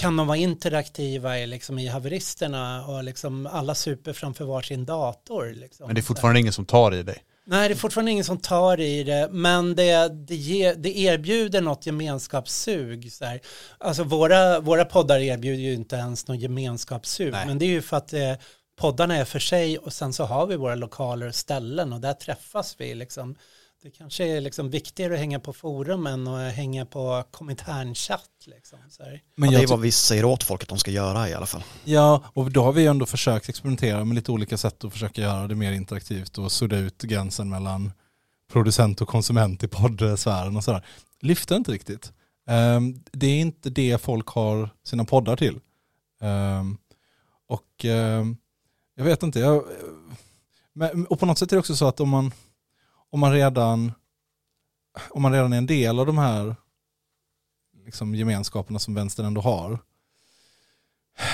[0.00, 5.52] kan de vara interaktiva i, liksom, i haveristerna och liksom alla super framför varsin dator.
[5.54, 5.86] Liksom.
[5.86, 7.22] Men det är fortfarande ingen som tar i dig.
[7.48, 11.60] Nej, det är fortfarande ingen som tar i det, men det, det, ger, det erbjuder
[11.60, 13.12] något gemenskapssug.
[13.12, 13.40] Så här.
[13.78, 17.46] Alltså våra, våra poddar erbjuder ju inte ens något gemenskapssug, Nej.
[17.46, 18.32] men det är ju för att eh,
[18.76, 22.12] poddarna är för sig och sen så har vi våra lokaler och ställen och där
[22.12, 22.94] träffas vi.
[22.94, 23.36] Liksom.
[23.86, 28.30] Det kanske är liksom viktigare att hänga på forum än att hänga på kominternchatt.
[28.46, 28.78] Liksom.
[29.36, 31.46] Men ja, det är vad vi säger åt folk att de ska göra i alla
[31.46, 31.64] fall.
[31.84, 35.46] Ja, och då har vi ändå försökt experimentera med lite olika sätt att försöka göra
[35.46, 37.92] det mer interaktivt och sudda ut gränsen mellan
[38.52, 40.86] producent och konsument i poddsfären och sådär.
[41.20, 42.12] Lyfter inte riktigt.
[42.46, 45.60] Ehm, det är inte det folk har sina poddar till.
[46.20, 46.78] Ehm,
[47.48, 48.36] och ehm,
[48.96, 49.64] jag vet inte, jag,
[50.72, 52.32] men, och på något sätt är det också så att om man,
[53.10, 53.92] om man redan
[55.10, 56.56] om man redan är en del av de här
[57.84, 59.78] liksom, gemenskaperna som vänstern ändå har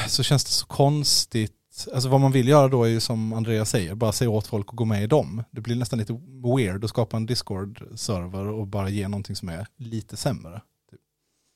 [0.09, 1.87] så känns det så konstigt.
[1.95, 4.69] Alltså vad man vill göra då är ju som Andreas säger, bara säga åt folk
[4.69, 5.45] att gå med i dem.
[5.51, 6.21] Det blir nästan lite
[6.57, 10.61] weird att skapa en Discord-server och bara ge någonting som är lite sämre.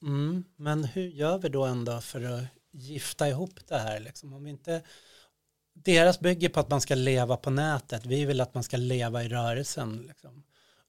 [0.03, 4.01] Mm, men hur gör vi då ändå för att gifta ihop det här?
[4.01, 4.33] Liksom?
[4.33, 4.83] Om vi inte,
[5.85, 8.07] deras bygger på att man ska leva på nätet.
[8.07, 10.05] Vi vill att man ska leva i rörelsen.
[10.09, 10.43] Liksom.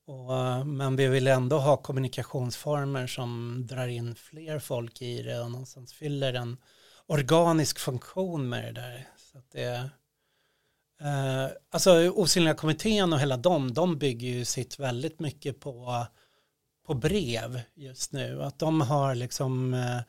[0.06, 5.52] Och, men vi vill ändå ha kommunikationsformer som drar in fler folk i det och
[5.52, 6.58] någonstans fyller en
[7.06, 9.08] organisk funktion med det där.
[9.32, 9.90] Så att det,
[11.02, 16.06] eh, alltså Osynliga kommittén och hela dem, de bygger ju sitt väldigt mycket på
[16.88, 18.44] på brev just nu.
[18.44, 20.00] Att de har liksom eh,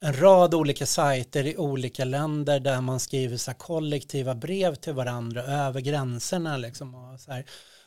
[0.00, 4.92] en rad olika sajter i olika länder där man skriver så här kollektiva brev till
[4.92, 6.56] varandra över gränserna.
[6.56, 7.44] Liksom och så här,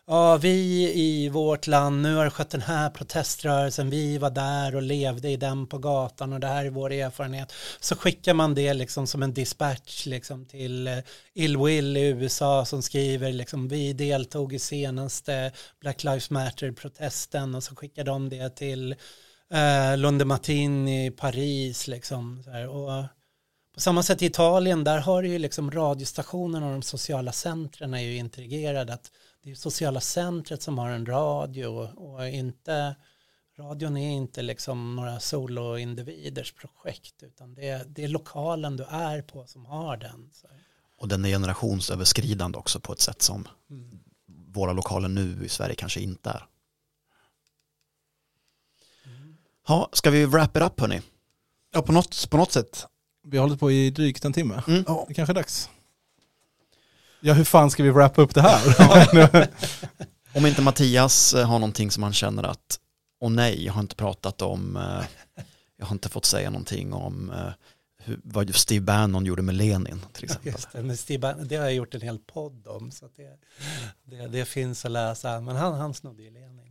[0.08, 4.76] ja, vi i vårt land, nu har det skett den här proteströrelsen, vi var där
[4.76, 7.54] och levde i den på gatan och det här är vår erfarenhet.
[7.80, 10.98] Så skickar man det liksom som en dispatch liksom till eh,
[11.34, 15.52] Ill Will i USA som skriver liksom vi deltog i senaste
[15.82, 18.96] Black Lives Matter-protesten och så skickar de det till
[19.52, 22.44] eh, Lunde Martin i Paris liksom.
[22.69, 23.03] Och
[23.73, 28.02] på samma sätt i Italien, där har ju liksom radiostationerna och de sociala centren är
[28.02, 28.94] ju integrerade.
[28.94, 29.11] Att
[29.44, 32.95] det är sociala centret som har en radio och inte
[33.60, 39.22] radion är inte liksom några soloindividers projekt utan det är, det är lokalen du är
[39.22, 40.30] på som har den.
[40.34, 40.48] Så.
[40.98, 43.48] Och den är generationsöverskridande också på ett sätt som
[44.48, 46.45] våra lokaler nu i Sverige kanske inte är.
[49.68, 51.02] Ja, ska vi wrap it up hörni?
[51.74, 52.88] Ja, på något, på något sätt.
[53.24, 54.64] Vi har hållit på i drygt en timme.
[54.68, 54.84] Mm.
[55.08, 55.70] Det kanske är dags.
[57.20, 59.48] Ja, hur fan ska vi wrappa upp det här?
[60.34, 62.80] Om inte Mattias eh, har någonting som han känner att,
[63.20, 65.44] åh nej, jag har inte pratat om, eh,
[65.78, 67.52] jag har inte fått säga någonting om eh,
[67.98, 70.52] hur, vad Steve Bannon gjorde med Lenin till exempel.
[70.52, 73.16] Just det, men Steve Bannon, det har jag gjort en hel podd om, så att
[73.16, 73.38] det,
[74.04, 75.42] det, det finns att läsa.
[75.42, 76.70] Men han, han snodde ju Lenin.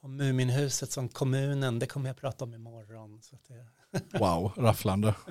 [0.00, 3.22] Och Muminhuset som kommunen, det kommer jag prata om imorgon.
[3.22, 5.14] Så att det, Wow, rafflande.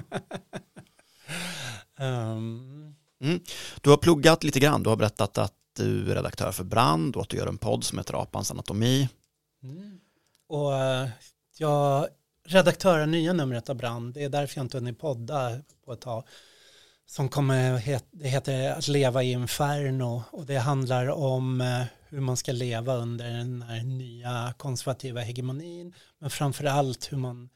[1.99, 3.39] Ehm, Mm.
[3.81, 7.21] Du har pluggat lite grann, du har berättat att du är redaktör för Brand och
[7.21, 9.09] att du gör en podd som heter Apans anatomi.
[9.63, 9.99] Mm.
[10.47, 11.09] Och eh,
[11.57, 12.07] jag
[12.47, 16.01] redaktör av nya numret av Brand, det är därför jag inte hunnit podda på ett
[16.01, 16.23] tag.
[17.05, 17.81] Som kommer,
[18.11, 22.95] det heter Att leva i inferno och det handlar om eh, hur man ska leva
[22.95, 25.93] under den här nya konservativa hegemonin.
[26.19, 27.49] Men framför allt hur man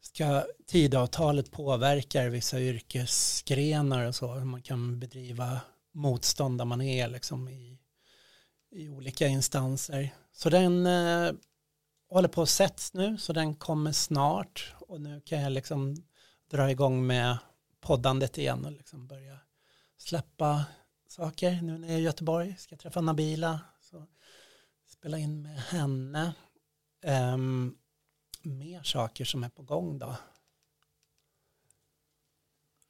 [0.00, 5.60] ska, tidavtalet påverkar vissa yrkesgrenar och så, hur man kan bedriva
[5.94, 7.78] motstånd där man är liksom i,
[8.70, 10.14] i olika instanser.
[10.32, 11.32] Så den eh,
[12.10, 15.96] håller på att sätts nu så den kommer snart och nu kan jag liksom
[16.50, 17.38] dra igång med
[17.80, 19.38] poddandet igen och liksom börja
[19.96, 20.64] släppa
[21.08, 23.60] saker nu när jag är i Göteborg ska träffa Nabila
[25.04, 26.32] spela in med henne
[27.06, 27.74] Ehm,
[28.42, 30.16] mer saker som är på gång då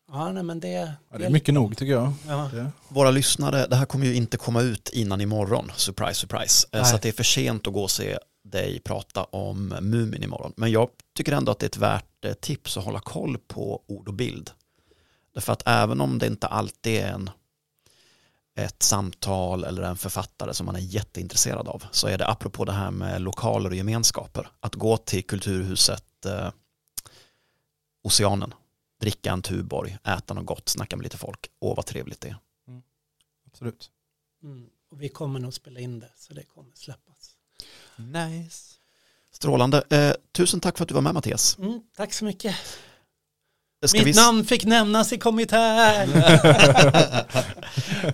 [0.09, 2.13] ja nej men det, Ja, det är mycket nog tycker jag.
[2.27, 2.51] ja.
[2.89, 6.67] Våra lyssnare, det här kommer ju inte komma ut innan imorgon, surprise surprise.
[6.73, 6.91] Eh, Nej.
[6.91, 10.53] Så att det är för sent att gå och se dig prata om Mumin imorgon.
[10.57, 13.83] Men jag tycker ändå att det är ett värt eh, tips att hålla koll på
[13.87, 14.51] ord och bild.
[15.35, 17.31] Därför att även om det inte alltid är en,
[18.55, 22.73] ett samtal eller en författare som man är jätteintresserad av så är det apropå det
[22.73, 24.49] här med lokaler och gemenskaper.
[24.61, 26.51] Att gå till kulturhuset eh,
[28.03, 28.55] Oceanen,
[29.01, 31.51] dricka en Tuborg, äta något gott, snacka med lite folk.
[31.61, 32.37] Åh vad trevligt det är.
[33.47, 33.91] Absolut.
[34.43, 34.67] mm.
[34.91, 37.37] och vi kommer nog spela in det så det kommer släppas
[37.97, 38.75] Nice.
[39.31, 39.83] Strålande.
[39.91, 41.59] Eh, tusen tack för att du var med Mattias.
[41.59, 42.57] mm, tack så mycket
[43.93, 46.15] mitt vi, namn fick nämnas i kommittén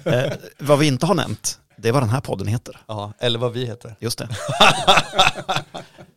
[0.04, 2.76] eh, vad vi inte har nämnt, det är vad den här podden heter.
[2.86, 3.96] Ja, eller vad vi heter.
[3.98, 4.24] Just det.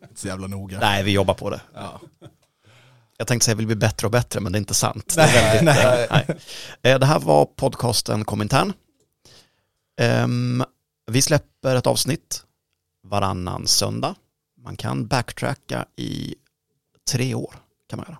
[0.09, 0.79] Inte så jävla noga.
[0.79, 1.61] Nej, vi jobbar på det.
[1.73, 2.01] Ja.
[3.17, 5.13] Jag tänkte säga att vi blir bättre och bättre, men det är inte sant.
[5.15, 6.07] Det, är väldigt, nej.
[6.11, 6.25] nej.
[6.93, 8.73] Eh, det här var podcasten Komintern.
[10.01, 10.63] Ehm,
[11.11, 12.43] vi släpper ett avsnitt
[13.03, 14.15] varannan söndag.
[14.63, 16.35] Man kan backtracka i
[17.11, 17.55] tre år.
[17.89, 18.17] kan man göra.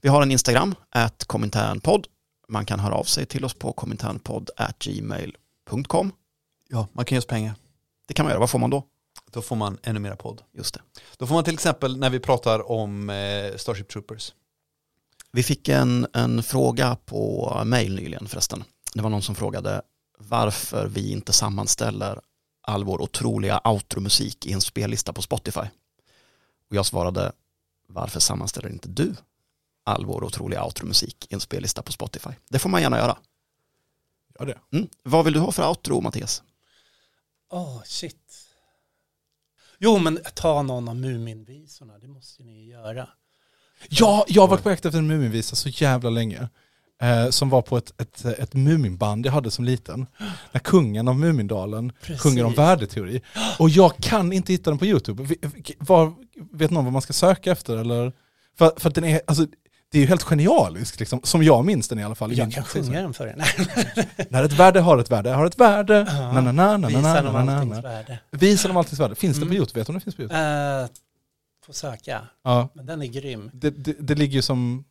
[0.00, 2.06] Vi har en Instagram, at kominternpodd.
[2.48, 6.12] Man kan höra av sig till oss på kominternpodd at gmail.com.
[6.68, 7.54] Ja, man kan ge oss pengar.
[8.08, 8.40] Det kan man göra.
[8.40, 8.84] Vad får man då?
[9.30, 10.42] Då får man ännu mera podd.
[10.52, 10.80] Just det.
[11.16, 14.34] Då får man till exempel när vi pratar om eh, Starship Troopers.
[15.32, 18.64] Vi fick en, en fråga på mail nyligen förresten.
[18.94, 19.82] Det var någon som frågade
[20.18, 22.20] varför vi inte sammanställer
[22.62, 25.60] all vår otroliga outromusik i en spellista på Spotify.
[26.70, 27.32] Och jag svarade,
[27.88, 29.14] varför sammanställer inte du
[29.90, 32.30] all vår otroliga outromusik i en spellista på Spotify?
[32.48, 33.18] Det får man gärna göra.
[34.38, 34.58] Ja, det.
[34.72, 34.88] Mm.
[35.02, 36.42] Vad vill du ha för outro, Mattias?
[37.50, 38.16] Åh, shit.
[39.78, 43.08] Jo, men ta någon av Muminvisorna, det måste ni ju göra.
[43.88, 46.48] Ja, jag har varit på jakt efter en Muminvisa så jävla länge.
[47.02, 50.06] Eh, som var på ett, ett, ett Muminband jag hade som liten.
[50.52, 52.22] När kungen av Mumindalen Precis.
[52.22, 53.22] sjunger om värdeteori.
[53.58, 55.36] Och jag kan inte hitta den på YouTube.
[55.78, 56.14] Var,
[56.52, 57.76] vet någon vad man ska söka efter?
[57.76, 58.12] Eller?
[58.58, 59.46] För, för att den är, alltså,
[59.92, 62.32] det är ju helt genialisk, liksom, som jag minns den i alla fall.
[62.32, 63.34] Jag kan sjunga den för.
[63.36, 66.06] Nej, När ett värde har ett värde, har ett värde.
[66.08, 66.32] Ja.
[66.32, 68.18] Na, na, na, na, Visa dem alltings värde.
[68.30, 69.14] Visan om alltings värde.
[69.14, 69.56] Finns det på Mm.
[69.56, 69.80] YouTube?
[69.80, 70.82] Vet du om det finns på YouTube?
[70.82, 70.88] Uh,
[71.66, 72.68] får söka, Ja.
[72.74, 73.50] men den är grym.
[73.52, 74.84] Det, det, det ligger ju som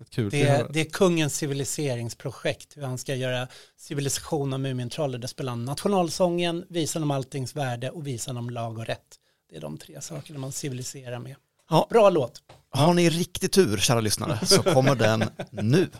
[0.00, 3.48] ett kul Det är, det är kungens civiliseringsprojekt, hur han ska göra
[3.78, 5.20] civilisation av Mumintrollet.
[5.20, 9.18] Där spelar han nationalsången, visan om alltings värde och visan om lag och rätt.
[9.50, 11.34] Det är de tre sakerna man civiliserar med.
[11.72, 11.86] Ja.
[11.90, 12.32] Bra låt.
[12.70, 15.90] Har ni riktig tur, kära lyssnare, så kommer den nu.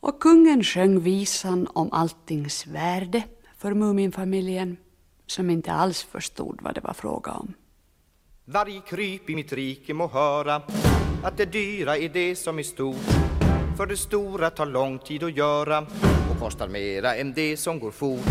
[0.00, 3.22] Och kungen sjöng visan om alltings värde
[3.58, 4.76] för Muminfamiljen
[5.26, 7.54] som inte alls förstod vad det var fråga om.
[8.44, 10.62] Varje kryp i mitt rike må höra
[11.24, 13.10] att det dyra är det som är stort.
[13.76, 15.86] För det stora tar lång tid att göra
[16.30, 18.30] och kostar mera än det som går fort.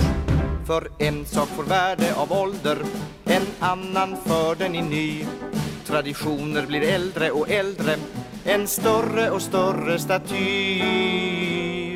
[0.68, 2.78] För en sak får värde av ålder,
[3.26, 5.26] en annan för den är ny.
[5.90, 7.96] Traditioner blir äldre och äldre,
[8.44, 10.80] en större och större staty.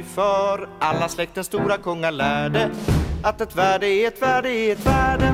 [0.03, 2.69] För alla släktens stora kungar lärde
[3.23, 5.33] att ett värde är ett värde är ett värde.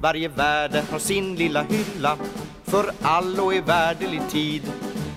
[0.00, 2.16] Varje värde har sin lilla hylla
[2.64, 4.62] för allo är värdelig tid.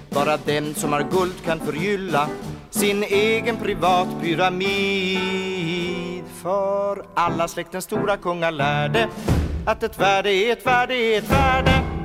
[0.10, 2.30] Bara den som har guld kan förgylla
[2.70, 6.24] sin egen privatpyramid.
[6.42, 9.10] För alla släktens stora kungar lärde
[9.66, 11.97] att ett värde är ett värde är ett värde